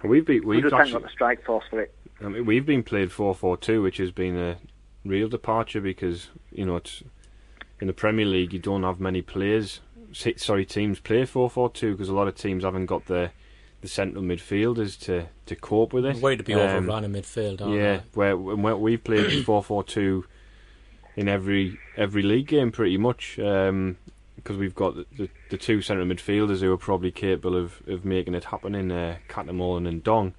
[0.03, 1.95] We've been we've just actually got the strike force for it.
[2.21, 4.59] I mean, we've been played four four two, which has been a
[5.05, 7.03] real departure because you know it's
[7.81, 9.81] in the Premier League you don't have many players.
[10.13, 13.31] Sorry, teams play four four two because a lot of teams haven't got the
[13.83, 16.17] the central midfielders to, to cope with it.
[16.17, 17.97] Way to be um, overrun in midfield, yeah.
[17.97, 18.03] They?
[18.15, 20.25] Where, where we've played four four two
[21.17, 23.97] in every every league game pretty much because um,
[24.47, 28.35] we've got the, the, the, two centre midfielders who are probably capable of, of making
[28.35, 30.33] it happen in uh, Cattermole and Ndong.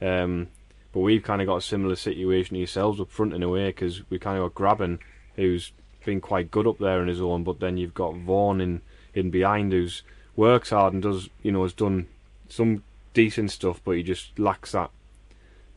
[0.00, 0.48] Um,
[0.92, 3.68] but we've kind of got a similar situation to yourselves up front in a way
[3.68, 4.98] because we kind of got Grabban
[5.36, 5.72] who's
[6.04, 8.80] been quite good up there in his own, but then you've got Vaughan in
[9.14, 10.02] in behind who's
[10.36, 12.06] works hard and does you know has done
[12.48, 12.82] some
[13.14, 14.90] decent stuff, but he just lacks that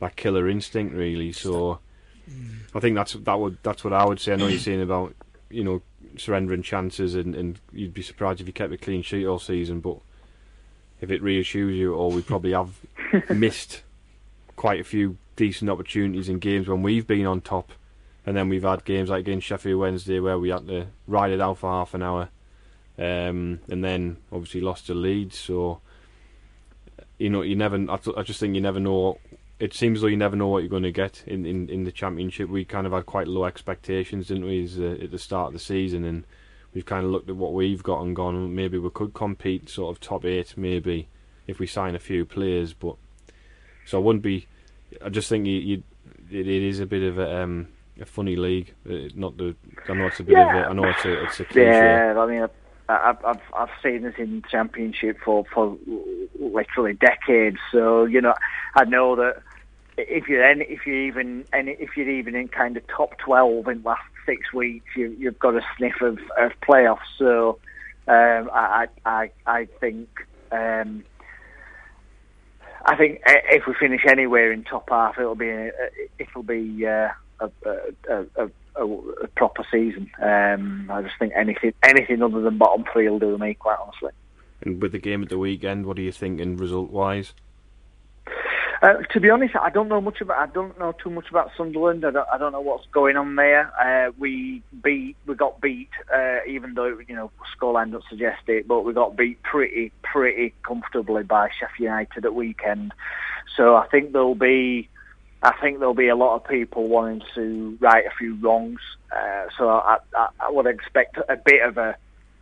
[0.00, 1.32] that killer instinct really.
[1.32, 1.78] So
[2.74, 4.32] I think that's that would that's what I would say.
[4.32, 5.14] I know you're saying about
[5.50, 5.82] you know
[6.18, 9.80] surrendering chances, and, and you'd be surprised if you kept a clean sheet all season.
[9.80, 9.98] But
[11.00, 12.70] if it reassures you, or we probably have
[13.30, 13.82] missed
[14.56, 17.72] quite a few decent opportunities in games when we've been on top,
[18.24, 21.40] and then we've had games like against Sheffield Wednesday where we had to ride it
[21.40, 22.28] out for half an hour,
[22.98, 25.38] um, and then obviously lost to Leeds.
[25.38, 25.80] So
[27.18, 27.76] you know, you never.
[27.88, 29.18] I, I just think you never know
[29.62, 31.92] it seems though you never know what you're going to get in, in, in the
[31.92, 32.48] championship.
[32.48, 35.52] We kind of had quite low expectations, didn't we, as, uh, at the start of
[35.52, 36.24] the season, and
[36.74, 38.56] we've kind of looked at what we've got and gone.
[38.56, 41.06] Maybe we could compete sort of top eight, maybe
[41.46, 42.72] if we sign a few players.
[42.72, 42.96] But
[43.86, 44.48] so I wouldn't be.
[45.00, 45.82] I just think you, you
[46.28, 47.68] it, it is a bit of a, um,
[48.00, 48.74] a funny league.
[48.84, 49.54] Uh, not the.
[49.88, 50.58] I know it's a bit yeah.
[50.58, 50.68] of a.
[50.70, 51.22] I know it's a.
[51.22, 51.68] It's a cliche.
[51.68, 52.48] Yeah, I mean.
[52.88, 55.78] I've, I've I've seen this in championship for for
[56.38, 57.58] literally decades.
[57.70, 58.34] So you know,
[58.74, 59.42] I know that
[59.96, 63.68] if you're any, if you're even any, if you're even in kind of top twelve
[63.68, 66.98] in the last six weeks, you, you've got a sniff of, of playoffs.
[67.18, 67.58] So
[68.08, 70.08] um, I, I I think
[70.50, 71.04] um,
[72.84, 75.70] I think if we finish anywhere in top half, it'll be a,
[76.18, 77.50] it'll be uh, a,
[78.08, 80.10] a, a proper season.
[80.20, 84.12] Um, I just think anything anything other than bottom three will do me, quite honestly.
[84.62, 87.34] And with the game at the weekend, what are you thinking result wise?
[88.82, 90.48] Uh, to be honest, I don't know much about.
[90.48, 92.04] I don't know too much about Sunderland.
[92.04, 92.26] I don't.
[92.34, 93.70] I don't know what's going on there.
[93.80, 95.14] Uh, we beat.
[95.24, 99.16] We got beat, uh, even though you know scoreline doesn't suggest it, but we got
[99.16, 102.92] beat pretty, pretty comfortably by Sheffield United at weekend.
[103.56, 104.88] So I think there'll be.
[105.44, 108.80] I think there'll be a lot of people wanting to right a few wrongs.
[109.14, 111.96] Uh, so I, I, I would expect a bit of a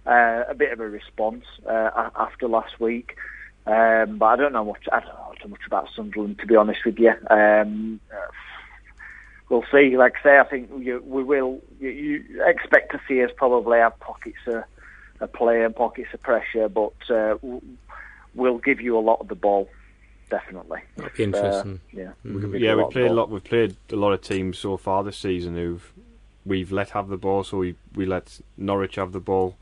[0.06, 3.16] uh, a bit of a response uh, after last week.
[3.66, 4.84] Um, but I don't know much.
[4.92, 7.12] I don't know too much about Sunderland, to be honest with you.
[7.30, 8.30] Um, uh,
[9.48, 9.96] we'll see.
[9.96, 11.60] Like I say, I think you, we will.
[11.78, 14.64] You, you, expect to see us probably have pockets of,
[15.20, 17.36] of play and pockets of pressure, but uh,
[18.34, 19.68] we'll give you a lot of the ball.
[20.30, 20.80] Definitely.
[20.96, 21.80] That'd be interesting.
[21.92, 22.74] Uh, yeah, we yeah.
[22.76, 23.30] We've played a lot.
[23.30, 25.92] We've played a lot of teams so far this season who've
[26.46, 27.44] we've let have the ball.
[27.44, 29.56] So we we let Norwich have the ball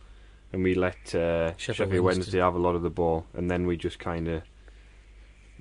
[0.53, 2.21] and we let uh, Sheffield, Sheffield Wednesday.
[2.21, 4.43] Wednesday have a lot of the ball, and then we just kind of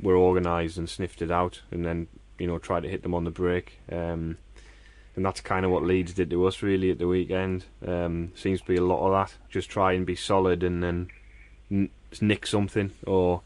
[0.02, 2.08] were organised and sniffed it out, and then
[2.40, 3.80] you know tried to hit them on the break.
[3.92, 4.38] Um,
[5.16, 7.66] and that's kind of what Leeds did to us really at the weekend.
[7.86, 9.36] Um, seems to be a lot of that.
[9.50, 11.10] Just try and be solid, and then
[11.72, 11.90] n-
[12.22, 13.42] nick something, or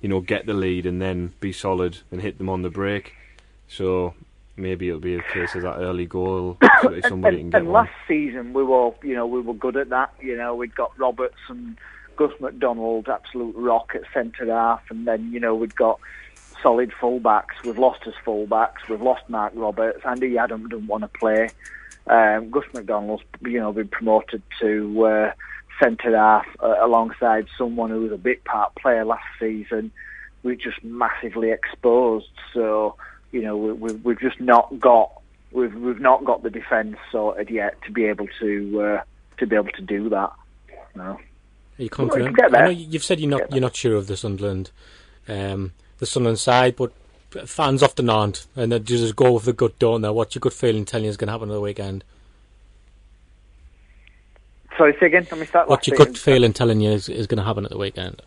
[0.00, 3.12] you know get the lead and then be solid and hit them on the break.
[3.68, 4.14] So
[4.56, 6.58] maybe it'll be a case of that early goal.
[6.82, 9.76] So somebody and, can get and last season we were, you know, we were good
[9.76, 10.14] at that.
[10.18, 11.76] You know, we'd got Roberts and
[12.16, 16.00] Gus McDonald, absolute rock at centre half, and then you know we'd got
[16.62, 17.62] solid fullbacks.
[17.64, 18.88] We've lost his fullbacks.
[18.88, 20.00] We've lost Marc Roberts.
[20.04, 21.48] Andy Yiadom didn't want to play.
[22.06, 25.32] Um, Gus McDonald's, you know, been promoted to uh,
[25.82, 29.90] centre half uh, alongside someone who was a bit part player last season.
[30.42, 32.30] We're just massively exposed.
[32.52, 32.96] So
[33.32, 35.20] you know, we, have we, have just not got
[35.52, 39.02] we've we've not got the defence sorted yet to be able to uh,
[39.38, 40.32] to be able to do that.
[40.94, 41.02] No.
[41.02, 42.36] Are you confident?
[42.42, 44.70] I know you've said you're not you're not sure of the Sunderland
[45.28, 46.92] um, the Sunderland side, but
[47.46, 50.10] fans often aren't, and they just go with the gut, don't they?
[50.10, 52.04] What's your gut feeling telling you is going to happen on the weekend?
[54.76, 55.26] Sorry, say again.
[55.30, 55.68] Let me start.
[55.68, 58.22] What's your gut feeling telling you is, is going to happen at the weekend?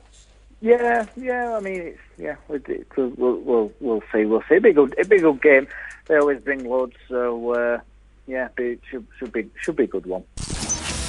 [0.64, 1.58] Yeah, yeah.
[1.58, 2.36] I mean, it's yeah.
[2.48, 4.24] We'll we'll we'll, we'll see.
[4.24, 4.56] We'll see.
[4.56, 5.68] A big old, a big old game.
[6.08, 7.80] They always bring loads, so uh,
[8.28, 10.24] yeah, it should should be should be a good one.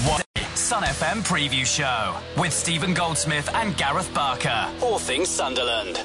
[0.09, 0.27] What?
[0.57, 4.69] Sun FM preview show with Stephen Goldsmith and Gareth Barker.
[4.83, 6.03] All things Sunderland.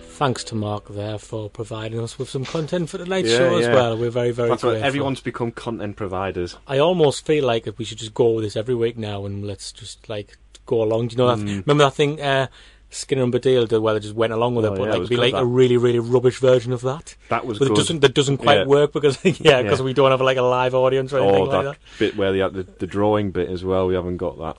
[0.00, 3.68] Thanks to Mark there for providing us with some content for tonight's yeah, show yeah.
[3.68, 3.96] as well.
[3.96, 4.84] We're very, very That's grateful.
[4.84, 6.56] Everyone's become content providers.
[6.66, 9.70] I almost feel like we should just go with this every week now and let's
[9.70, 10.36] just like
[10.68, 11.08] go along.
[11.08, 11.44] Do you know that?
[11.44, 11.66] Mm.
[11.66, 12.46] Remember that thing uh,
[12.90, 13.80] Skinner and Baddiel did?
[13.80, 15.42] Well, they just went along with oh, it, but yeah, like it'd be like that.
[15.42, 17.16] a really, really rubbish version of that.
[17.28, 17.72] That was but good.
[17.72, 18.64] It doesn't that doesn't quite yeah.
[18.66, 21.64] work because yeah, because we don't have like a live audience or anything oh, like
[21.64, 21.98] that, that.
[21.98, 23.88] bit where they had the, the drawing bit as well.
[23.88, 24.56] We haven't got that.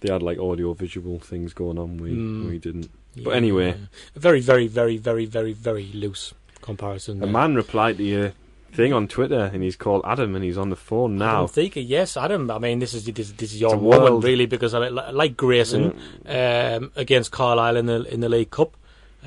[0.00, 1.98] They had like audio visual things going on.
[1.98, 2.48] We mm.
[2.48, 2.90] we didn't.
[3.22, 3.74] But anyway,
[4.14, 7.18] very, very, very, very, very, very loose comparison.
[7.18, 7.32] A there.
[7.32, 8.32] man replied to you
[8.72, 11.44] thing on Twitter, and he's called Adam, and he's on the phone now.
[11.44, 12.50] Adam Thika, yes, Adam.
[12.50, 15.98] I mean, this is this, this is your moment, really, because I mean, like Grayson
[16.24, 16.78] yeah.
[16.80, 18.76] um, against Carlisle in the in the League Cup,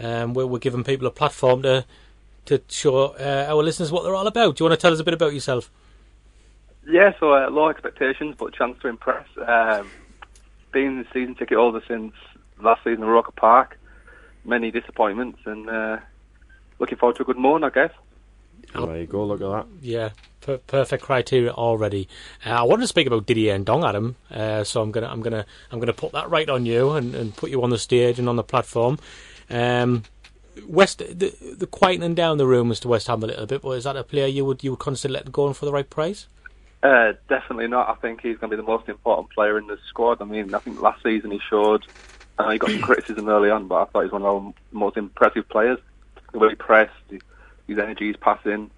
[0.02, 1.86] um, we're, we're giving people a platform to
[2.46, 4.56] to show uh, our listeners what they're all about.
[4.56, 5.70] Do you want to tell us a bit about yourself?
[6.88, 9.28] Yeah, so uh, low expectations, but chance to impress.
[9.46, 9.90] Um,
[10.72, 12.14] being the season ticket holder since
[12.62, 13.78] last season at Roker Park,
[14.44, 15.98] many disappointments, and uh,
[16.80, 17.92] looking forward to a good morning, I guess.
[18.74, 19.26] There you go.
[19.26, 19.66] Look at that.
[19.82, 20.10] Yeah,
[20.42, 22.08] per- perfect criteria already.
[22.46, 24.16] Uh, I wanted to speak about Didier Ndong, Adam.
[24.32, 27.36] Uh, so I'm gonna, I'm gonna, I'm gonna put that right on you and, and
[27.36, 29.00] put you on the stage and on the platform.
[29.50, 30.04] Um,
[30.68, 33.86] West, the, the quietening down the rumours to West Ham a little bit, but is
[33.86, 36.28] that a player you would you would consider letting go on for the right price?
[36.82, 37.90] Uh, definitely not.
[37.90, 40.22] I think he's going to be the most important player in the squad.
[40.22, 41.86] I mean, I think last season he showed.
[42.38, 44.28] I know he got some criticism early on, but I thought he was one of
[44.28, 45.78] our most impressive players.
[46.32, 46.94] The way he pressed,
[47.70, 48.70] his energy, his passing.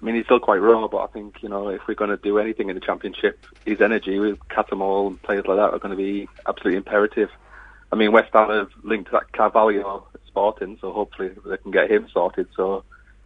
[0.00, 2.16] I mean, he's still quite raw, but I think you know if we're going to
[2.16, 5.96] do anything in the championship, his energy with Cattermole and players like that are going
[5.96, 7.30] to be absolutely imperative.
[7.90, 11.90] I mean, West Ham have linked that Carvalho at Sporting, so hopefully they can get
[11.90, 12.48] him sorted.
[12.56, 12.84] So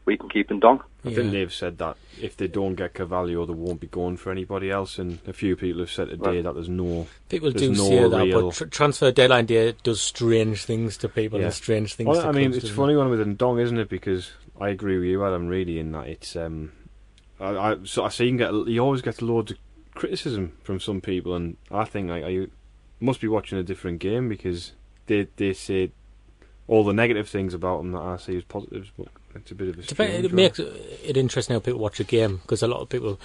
[0.08, 0.80] we can keep him down.
[1.04, 4.32] I think they've said that if they don't get Carvalho, they won't be going for
[4.32, 4.98] anybody else.
[4.98, 6.44] And a few people have said today right.
[6.44, 10.64] that there's no people do no say that, but tr- transfer deadline day does strange
[10.64, 11.46] things to people yeah.
[11.46, 12.08] and strange things.
[12.08, 13.88] Well, I mean, it's a funny one with Ndong, isn't it?
[13.88, 16.36] Because I agree with you, Adam, really, in that it's.
[16.36, 16.72] Um,
[17.40, 18.52] I, I, so I see him get.
[18.66, 19.58] He always gets loads of
[19.94, 22.46] criticism from some people, and I think like I
[23.00, 24.72] must be watching a different game because
[25.06, 25.92] they they say
[26.66, 29.68] all the negative things about him that I see as positives, but it's a bit
[29.68, 30.24] of a.
[30.24, 33.18] it makes it interesting how people watch a game because a lot of people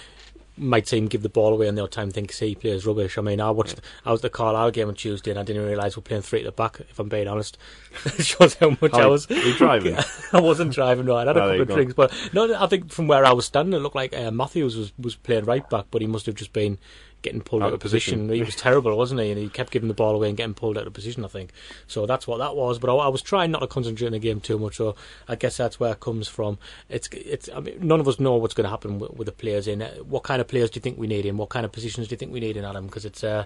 [0.56, 3.18] might see him give the ball away and the odd time think C players rubbish.
[3.18, 5.64] I mean, I watched, I was at the Carlisle game on Tuesday and I didn't
[5.66, 6.80] realise we're playing three at the back.
[6.88, 7.58] If I'm being honest,
[8.04, 9.26] it shows how much Oh, I was.
[9.26, 9.96] driving?
[10.32, 11.06] I wasn't driving.
[11.06, 11.74] No, I had a Oh, couple of go.
[11.74, 14.76] drinks, but no, I think from where I was standing, it looked like uh, Matthews
[14.76, 16.78] was was playing right back, but he must have just been
[17.24, 18.28] getting pulled out, of position.
[18.28, 19.30] He was terrible, wasn't he?
[19.32, 21.24] And he kept giving the ball away and getting pulled out of position.
[21.24, 21.50] I think
[21.88, 22.06] so.
[22.06, 22.78] That's what that was.
[22.78, 24.76] But I, I was trying not to concentrate on the game too much.
[24.76, 24.94] So
[25.26, 26.58] I guess that's where it comes from.
[26.88, 27.48] It's it's.
[27.48, 29.82] I mean, none of us know what's going to happen with, with the players in.
[29.82, 31.36] Uh, What kind of players do you think we need in?
[31.36, 32.86] What kind of positions do you think we need in Adam?
[32.86, 33.44] Because it's uh,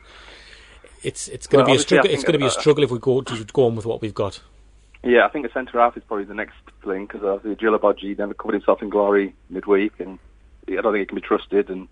[1.03, 2.11] it's it's going to be a struggle.
[2.11, 4.03] It's going to be a uh, struggle if we go to go on with what
[4.03, 4.41] we've got.
[5.05, 8.35] Yeah, I think the centre half is probably the next thing because obviously Djilobodji never
[8.35, 10.19] covered himself in glory midweek, and
[10.67, 11.71] I don't think he can be trusted.
[11.71, 11.89] And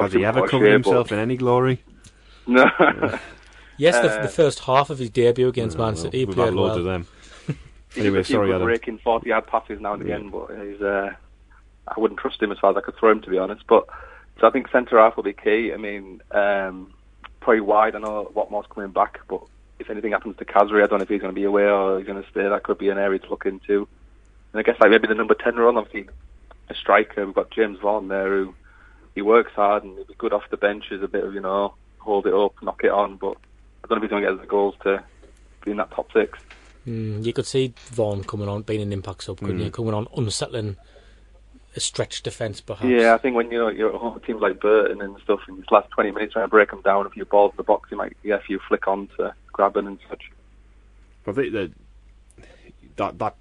[0.00, 1.82] Has he ever quite covered sure, himself but- in any glory?
[2.46, 2.64] No.
[3.78, 6.52] Yes, the, Uh, the first half of his debut against Man City, he We've played
[6.52, 6.78] loads well.
[6.78, 7.06] of them.
[7.96, 8.66] Anyway, does a few sorry, good Adam.
[8.68, 11.10] breaking forty yard passes now and again, but he's uh,
[11.88, 13.66] I wouldn't trust him as far as I could throw him to be honest.
[13.66, 13.86] But
[14.40, 15.72] so I think centre half will be key.
[15.72, 16.92] I mean, um,
[17.40, 17.96] probably wide.
[17.96, 19.40] I know Watmore's coming back, but
[19.78, 21.98] if anything happens to Khazri, I don't know if he's going to be away or
[21.98, 22.46] he's going to stay.
[22.48, 23.88] That could be an area to look into.
[24.52, 26.08] And I guess like maybe the number ten role, obviously
[26.68, 27.24] a striker.
[27.26, 28.54] We've got James Vaughan there who
[29.14, 31.40] he works hard and he'll be good off the bench as a bit of you
[31.40, 33.16] know hold it up, knock it on.
[33.16, 33.36] But
[33.84, 35.02] I don't know if he's going to get the goals to
[35.64, 36.38] be in that top six.
[36.86, 39.64] Mm, you could see Vaughan coming on, being an impact sub, couldn't Mm.
[39.66, 39.70] you?
[39.70, 40.76] Coming on, unsettling
[41.76, 42.84] a stretched defence, perhaps.
[42.84, 45.64] Yeah, I think when you're, you're at home teams like Burton and stuff, in these
[45.70, 47.96] last 20 minutes trying to break them down, a few balls in the box, you
[47.96, 50.30] might get a few flick on to grab them and such.
[51.26, 51.70] I think that
[52.96, 53.36] that that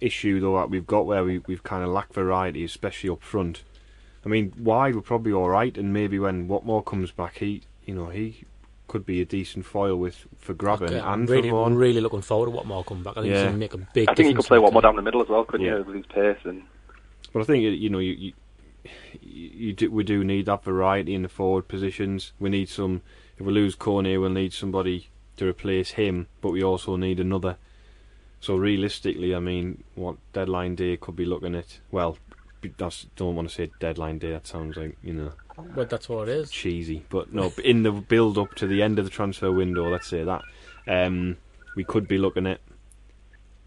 [0.00, 3.62] issue though that we've got where we we've kind of lacked variety, especially up front.
[4.26, 7.94] I mean, wide we're probably all right, and maybe when Watmore comes back, he you
[7.94, 8.42] know he
[8.88, 11.72] could be a decent foil with for grabbing Okay, I'm and really, for Vaughan.
[11.72, 13.16] I'm really looking forward to what more come back.
[13.16, 13.42] I think it's Yeah.
[13.44, 14.96] going to make a big I think he could play in one more the down
[14.96, 15.78] the middle as well, couldn't Yeah.
[15.78, 16.62] you, with his pace and
[17.32, 18.32] But I think you know you, you
[19.22, 22.32] you do, we do need that variety in the forward positions.
[22.40, 23.02] We need some.
[23.38, 27.56] If we lose Cornet, we'll need somebody to replace him, but we also need another.
[28.40, 31.78] So realistically, I mean, what deadline day could be looking at?
[31.90, 32.25] Well, be-
[32.78, 34.30] that's, don't want to say deadline day.
[34.32, 35.32] That sounds like you know.
[35.74, 36.50] But that's what it is.
[36.50, 37.04] cheesy.
[37.08, 40.22] But no, in the build up to the end of the transfer window, let's say
[40.24, 40.42] that
[40.86, 41.36] um,
[41.74, 42.60] we could be looking at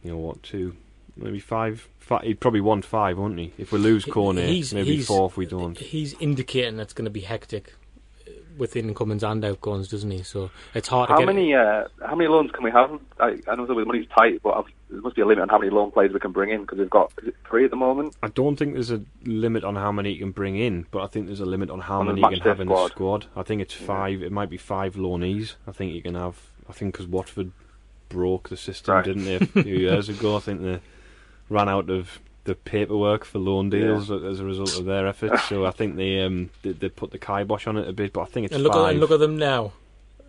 [0.03, 0.75] you know what two,
[1.17, 1.87] maybe five.
[1.97, 3.53] five he'd probably want five, won't he?
[3.57, 5.77] If we lose Cornet, maybe he's- four if we don't.
[5.77, 7.73] He's indicating it's going to be hectic
[8.59, 10.21] with incomings and outgoings, doesn't he?
[10.21, 11.25] So it's hard to How get.
[11.27, 12.91] many uh, how many loans can we have?
[13.19, 15.57] I, I know the money's tight, but I've, there must be a limit on how
[15.57, 17.11] many loan players we can bring in because we've got
[17.49, 18.15] three at the moment.
[18.21, 21.07] I don't think there's a limit on how many you can bring in, but I
[21.07, 22.91] think there's a limit on how On many you can have in the squad.
[22.91, 23.25] squad.
[23.35, 24.21] I think it's five.
[24.21, 25.55] It might be five loanees.
[25.67, 26.37] I think you can have.
[26.69, 27.51] I think because Watford
[28.09, 29.05] broke the system, Right.
[29.05, 30.35] didn't they, a few years ago?
[30.35, 30.79] I think they
[31.49, 32.19] ran out of
[32.49, 35.43] the paperwork for loan deals as a result of their efforts.
[35.47, 38.11] so I think they um they, they put the kibosh on it a bit.
[38.11, 38.85] But I think it's and look, five.
[38.85, 39.71] at, and look at them now.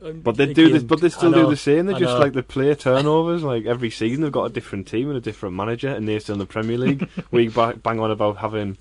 [0.02, 0.82] But they do this.
[0.82, 1.86] But they still know, do the same.
[1.86, 3.42] They I just like the player turnovers.
[3.42, 6.34] Like every season, they've got a different team and a different manager, and they're still
[6.34, 7.08] in the Premier League.
[7.30, 8.76] we bang on about having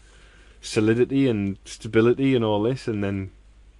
[0.61, 3.31] solidity and stability and all this, and then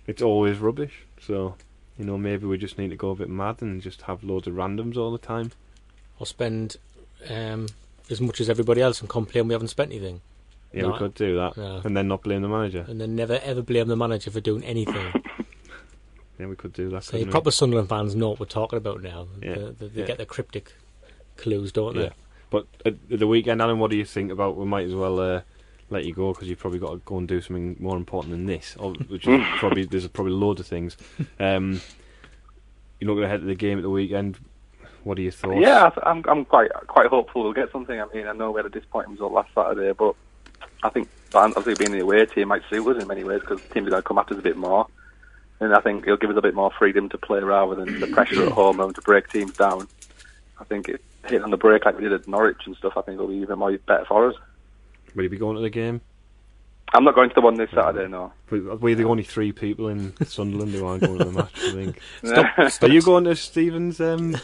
[0.08, 1.04] it's always rubbish.
[1.22, 1.56] So
[1.98, 4.48] you know, maybe we just need to go a bit mad and just have loads
[4.48, 5.52] of randoms all the time.
[6.18, 6.78] Or spend
[7.30, 7.68] um,
[8.10, 10.22] as much as everybody else and complain we haven't spent anything,
[10.74, 11.82] Yeah, No, we could do that, no.
[11.84, 12.86] and then not blame the manager.
[12.88, 15.24] and then never ever blame the manager for doing anything.
[16.40, 17.04] Yeah, we could do that.
[17.04, 17.32] so couldn't we?
[17.32, 19.28] proper Sunderland fans know what we're talking about now.
[19.42, 20.08] Yeah, The- the- they yeah.
[20.08, 20.72] get the cryptic
[21.36, 22.04] clues, don't they?
[22.04, 22.10] Yeah.
[22.10, 22.16] they?
[22.50, 24.56] But at the weekend, Alan, what do you think about?
[24.56, 25.42] We might as well uh,
[25.90, 28.46] let you go because you've probably got to go and do something more important than
[28.46, 28.78] this.
[28.80, 30.96] Or, which is probably there's probably loads of things.
[31.42, 31.82] Um,
[33.02, 34.38] you're not going to head to the game at the weekend.
[35.04, 35.58] What are your thoughts?
[35.60, 38.00] Yeah, I'm I'm quite quite hopeful we'll get something.
[38.00, 40.16] I mean, I know we had a disappointing result last Saturday, but
[40.84, 43.88] I think obviously being the away team might suit us in many ways because teams
[43.88, 44.88] are going to come after us a bit more,
[45.60, 48.08] and I think it'll give us a bit more freedom to play rather than the
[48.08, 49.88] pressure at home and to break teams down.
[50.60, 53.02] I think it, hitting on the break like we did at Norwich and stuff, I
[53.02, 54.36] think it'll be even more better for us.
[55.16, 56.02] Will you be going to the game?
[56.94, 58.34] I'm not going to the one this Saturday, no.
[58.50, 61.52] We- We're the only three people in Sunderland who aren't going to the match.
[61.56, 62.02] I think.
[62.72, 64.36] Stop- Are you going to Stephen's um,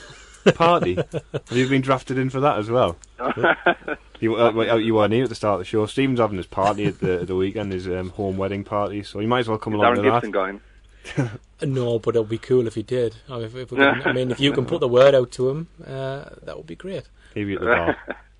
[0.53, 0.95] party?
[0.95, 2.97] Have you been drafted in for that as well?
[4.21, 5.85] You, uh, well, you weren't here at the start of the show.
[5.87, 9.19] Stephen's having his party at the, at the weekend, his um, home wedding party, so
[9.19, 10.11] you might as well come Is along Darren to that.
[10.13, 10.61] Gibson going?
[11.61, 13.15] No, but it'll be cool if he did.
[13.29, 15.31] I mean, if, if we can, I mean, if you can put the word out
[15.33, 17.03] to him, uh, that would be great.
[17.33, 17.97] He'll be at the bar.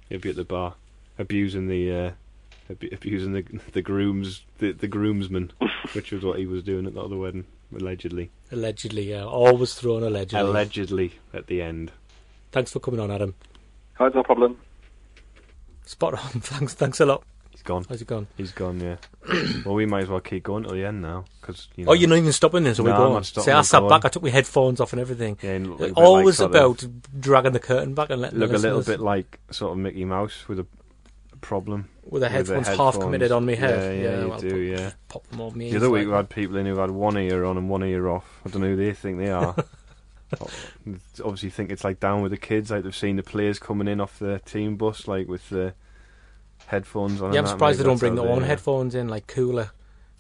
[0.10, 0.74] He'll be at the bar,
[1.20, 2.12] abusing the uh,
[2.70, 3.44] abu- abusing the
[3.74, 5.52] the grooms the, the groomsman,
[5.94, 8.32] which was what he was doing at the other wedding, allegedly.
[8.52, 9.24] Allegedly, yeah.
[9.24, 10.40] Always thrown allegedly.
[10.40, 11.92] Allegedly at the end.
[12.52, 13.36] Thanks for coming on, Adam.
[14.00, 14.58] Oh, no problem.
[15.86, 16.20] Spot on.
[16.42, 17.24] Thanks, thanks a lot.
[17.52, 17.86] He's gone.
[17.88, 18.28] How's he gone?
[18.36, 18.80] He's gone.
[18.80, 18.98] Yeah.
[19.66, 21.92] well, we might as well keep going till the end now because you oh, know.
[21.92, 23.14] Oh, you're not even stopping this, so No, we I'm go.
[23.14, 23.90] not stopping, See, I we're sat going.
[23.90, 25.38] back, I took my headphones off and everything.
[25.42, 26.86] Yeah, and look a Always like sort about
[27.20, 30.04] dragging the curtain back and letting look the a little bit like sort of Mickey
[30.04, 30.68] Mouse with a
[31.46, 33.80] problem With the headphones half committed on me head.
[33.80, 34.50] Yeah, yeah, Yeah, you well, do.
[34.50, 34.92] pop- yeah.
[35.08, 35.70] pop them on me.
[35.72, 37.84] The other week like- we had people in who had one ear on and one
[37.84, 38.42] ear off.
[38.46, 39.56] I don't know who they think they are.
[41.24, 42.72] Obviously, think it's like down with the kids.
[42.72, 45.74] Like they've seen the players coming in off the team bus, like with the
[46.68, 47.34] headphones on.
[47.34, 49.72] Yeah, I'm surprised they don't bring their own they- headphones in, like cooler,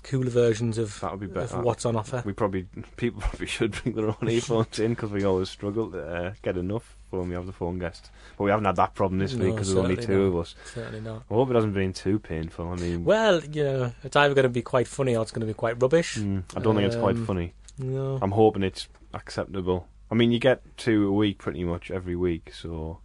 [0.04, 1.58] cooler versions of, That would be better.
[1.58, 2.22] of what's on offer.
[2.26, 2.68] We probably
[2.98, 6.56] people probably should bring their own earphones in because we always struggle to uh, get
[6.58, 8.10] enough when we have the phone guest.
[8.38, 10.28] But we haven't had that problem this week No, because there's only two not.
[10.28, 10.56] of us.
[10.74, 11.24] Certainly not.
[11.30, 12.70] I hope it hasn't been too painful.
[12.70, 15.42] I mean, Well, you know, it's either going to be quite funny or it's going
[15.42, 16.18] to be quite rubbish.
[16.18, 17.54] mm, I don't think it's quite Um, funny.
[17.78, 18.20] No.
[18.22, 19.88] I'm hoping it's acceptable.
[20.12, 23.00] I mean, you get two a week pretty much every week, so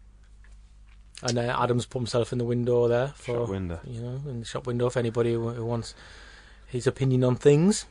[1.23, 3.81] And uh, Adam's put himself in the window there for Shop window.
[3.85, 5.95] you know, in the shop window for anybody who, who wants
[6.67, 7.87] his opinion on things.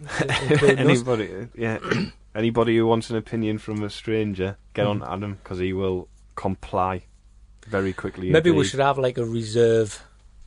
[0.62, 1.78] anybody, yeah,
[2.34, 7.04] anybody who wants an opinion from a stranger, get on Adam because he will comply
[7.66, 8.30] very quickly.
[8.30, 10.02] Maybe we should have like a reserve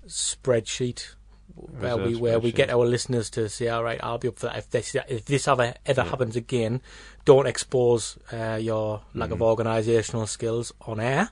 [0.08, 1.16] spreadsheet
[1.56, 4.48] where we where we get our listeners to say, all right, I'll be up for
[4.48, 4.58] that.
[4.58, 6.82] If this if this ever ever happens again,
[7.26, 11.30] don't expose uh, your lack of organisational skills on air,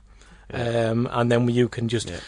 [0.52, 2.10] um, and then you can just.
[2.10, 2.20] Yeah.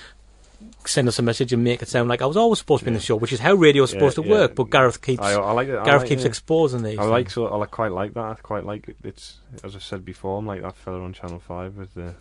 [0.86, 2.88] Send us a message and make it sound like I was always supposed to be
[2.90, 4.54] in the show, which is how radio's Yeah, supposed to work.
[4.54, 6.98] But Gareth keeps I, I like Gareth like, keeps exposing these.
[6.98, 8.20] I like so I quite like that.
[8.22, 8.96] I quite like it.
[9.02, 10.38] It's as I said before.
[10.38, 12.14] I'm like that fella on Channel Five with the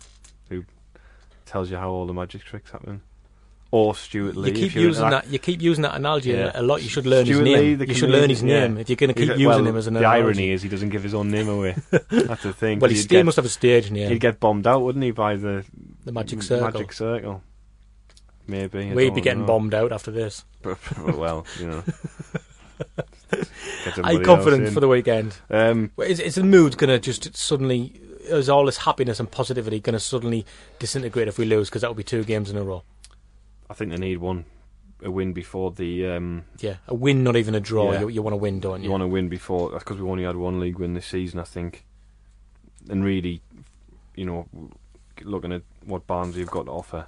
[0.48, 0.64] who
[1.46, 3.02] tells you how all the magic tricks happen.
[3.70, 4.50] Or Stuart Lee.
[4.50, 5.26] You keep using that.
[5.26, 6.52] You keep using that analogy Yeah.
[6.54, 6.80] a lot.
[6.82, 7.78] You should learn Stuart his name.
[7.80, 8.80] Lee, you should learn his name yeah.
[8.82, 10.22] if you're going to keep using well, him as an The analogy.
[10.22, 11.74] irony is he doesn't give his own name away.
[11.90, 12.78] That's the thing.
[12.78, 14.10] Well, still get- must have a stage name.
[14.10, 15.64] He'd get bombed out, wouldn't he, by the
[16.04, 16.70] The Magic Circle.
[16.70, 17.42] Magic Circle.
[18.46, 18.90] Maybe.
[18.90, 19.46] I We'd be getting know.
[19.46, 20.44] bombed out after this.
[20.98, 21.84] well, you know.
[24.02, 25.36] Are you confident for the weekend?
[25.50, 29.80] Um, Is, is the mood going to just suddenly, is all this happiness and positivity
[29.80, 30.44] going to suddenly
[30.78, 31.68] disintegrate if we lose?
[31.68, 32.82] Because that will be two games in a row.
[33.68, 34.44] I think they need one
[35.02, 36.06] a win before the.
[36.06, 37.92] Um, Yeah, a win, not even a draw.
[37.92, 38.00] Yeah.
[38.00, 38.84] You, you want to win, don't you?
[38.84, 39.70] you want to win before.
[39.70, 41.84] Because we've only had one league win this season, I think.
[42.88, 43.40] And really,
[44.16, 44.46] you know,
[45.22, 47.06] looking at what Barnsley have got to offer,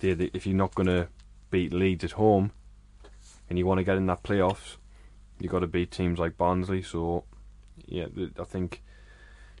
[0.00, 1.08] they, if you're not going to
[1.50, 2.52] beat Leeds at home,
[3.48, 4.76] and you want to get in that playoffs,
[5.38, 6.82] you've got to beat teams like Barnsley.
[6.82, 7.24] So,
[7.86, 8.06] yeah,
[8.38, 8.82] I think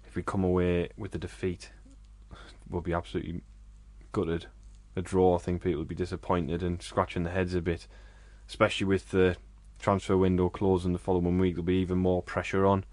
[0.06, 1.70] if we come away with the defeat,
[2.68, 3.42] we'll be absolutely
[4.12, 4.46] gutted.
[4.96, 7.86] A draw, I think people will be disappointed and scratching their heads a bit,
[8.48, 9.36] especially with the
[9.78, 11.54] transfer window closing the following week.
[11.54, 12.84] There'll be even more pressure on.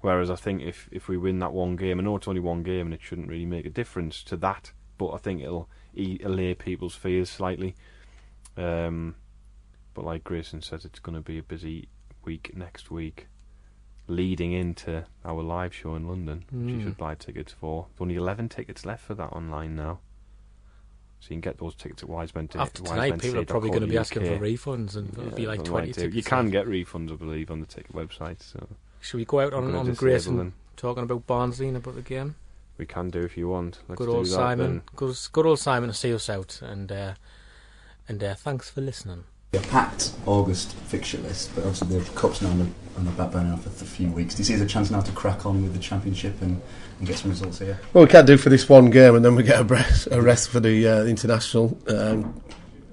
[0.00, 2.64] Whereas I think if if we win that one game, I know it's only one
[2.64, 6.54] game and it shouldn't really make a difference to that, but I think it'll allay
[6.54, 7.74] people's fears slightly.
[8.56, 9.14] Um,
[9.94, 11.88] but like Grayson says, it's going to be a busy
[12.24, 13.26] week next week,
[14.06, 16.82] leading into our live show in London, which you Mm.
[16.84, 17.86] should buy tickets for.
[17.90, 20.00] There's only 11 tickets left for that online now.
[21.20, 22.48] So you can get those tickets at Wiseman.
[22.56, 25.62] After tonight, people are probably going to be asking for refunds, and it'll be like
[25.62, 25.92] twenty.
[25.92, 28.42] tickets You can get refunds, I believe, on the ticket website.
[28.42, 28.66] So
[29.00, 32.34] Should we go out on, on Grayson talking about Barnsley and about the game?
[32.82, 33.78] We can do if you want.
[33.88, 34.82] Let's good do old that Simon.
[34.96, 37.14] Good, good old Simon to see us out, and uh,
[38.08, 39.22] and uh, thanks for listening.
[39.54, 42.66] A packed August fixture list, but obviously the cup's now on the,
[42.96, 44.34] on the back burner for a few weeks.
[44.34, 46.60] Do you see there's a chance now to crack on with the championship and,
[46.98, 47.78] and get some results here?
[47.92, 50.20] Well, we can't do for this one game, and then we get a rest, a
[50.20, 52.42] rest for the uh, international um,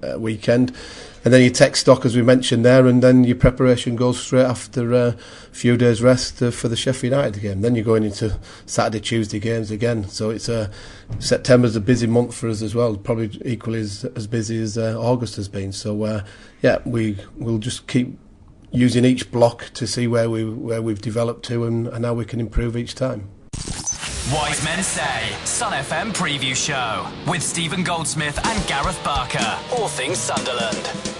[0.02, 0.76] uh, weekend,
[1.24, 4.44] and then you take stock as we mentioned there, and then your preparation goes straight
[4.44, 7.60] after uh, a few days rest uh, for the Sheffield United game.
[7.60, 10.08] Then you're going into Saturday, Tuesday games again.
[10.08, 10.70] So it's a
[11.18, 14.96] September's a busy month for us as well, probably equally as, as busy as uh,
[14.98, 15.72] August has been.
[15.72, 16.24] So uh,
[16.62, 18.18] yeah, we will just keep
[18.72, 22.24] using each block to see where we where we've developed to and, and how we
[22.24, 23.28] can improve each time.
[24.28, 29.58] Wise Men Say, Sun FM Preview Show with Stephen Goldsmith and Gareth Barker.
[29.72, 31.19] All things Sunderland.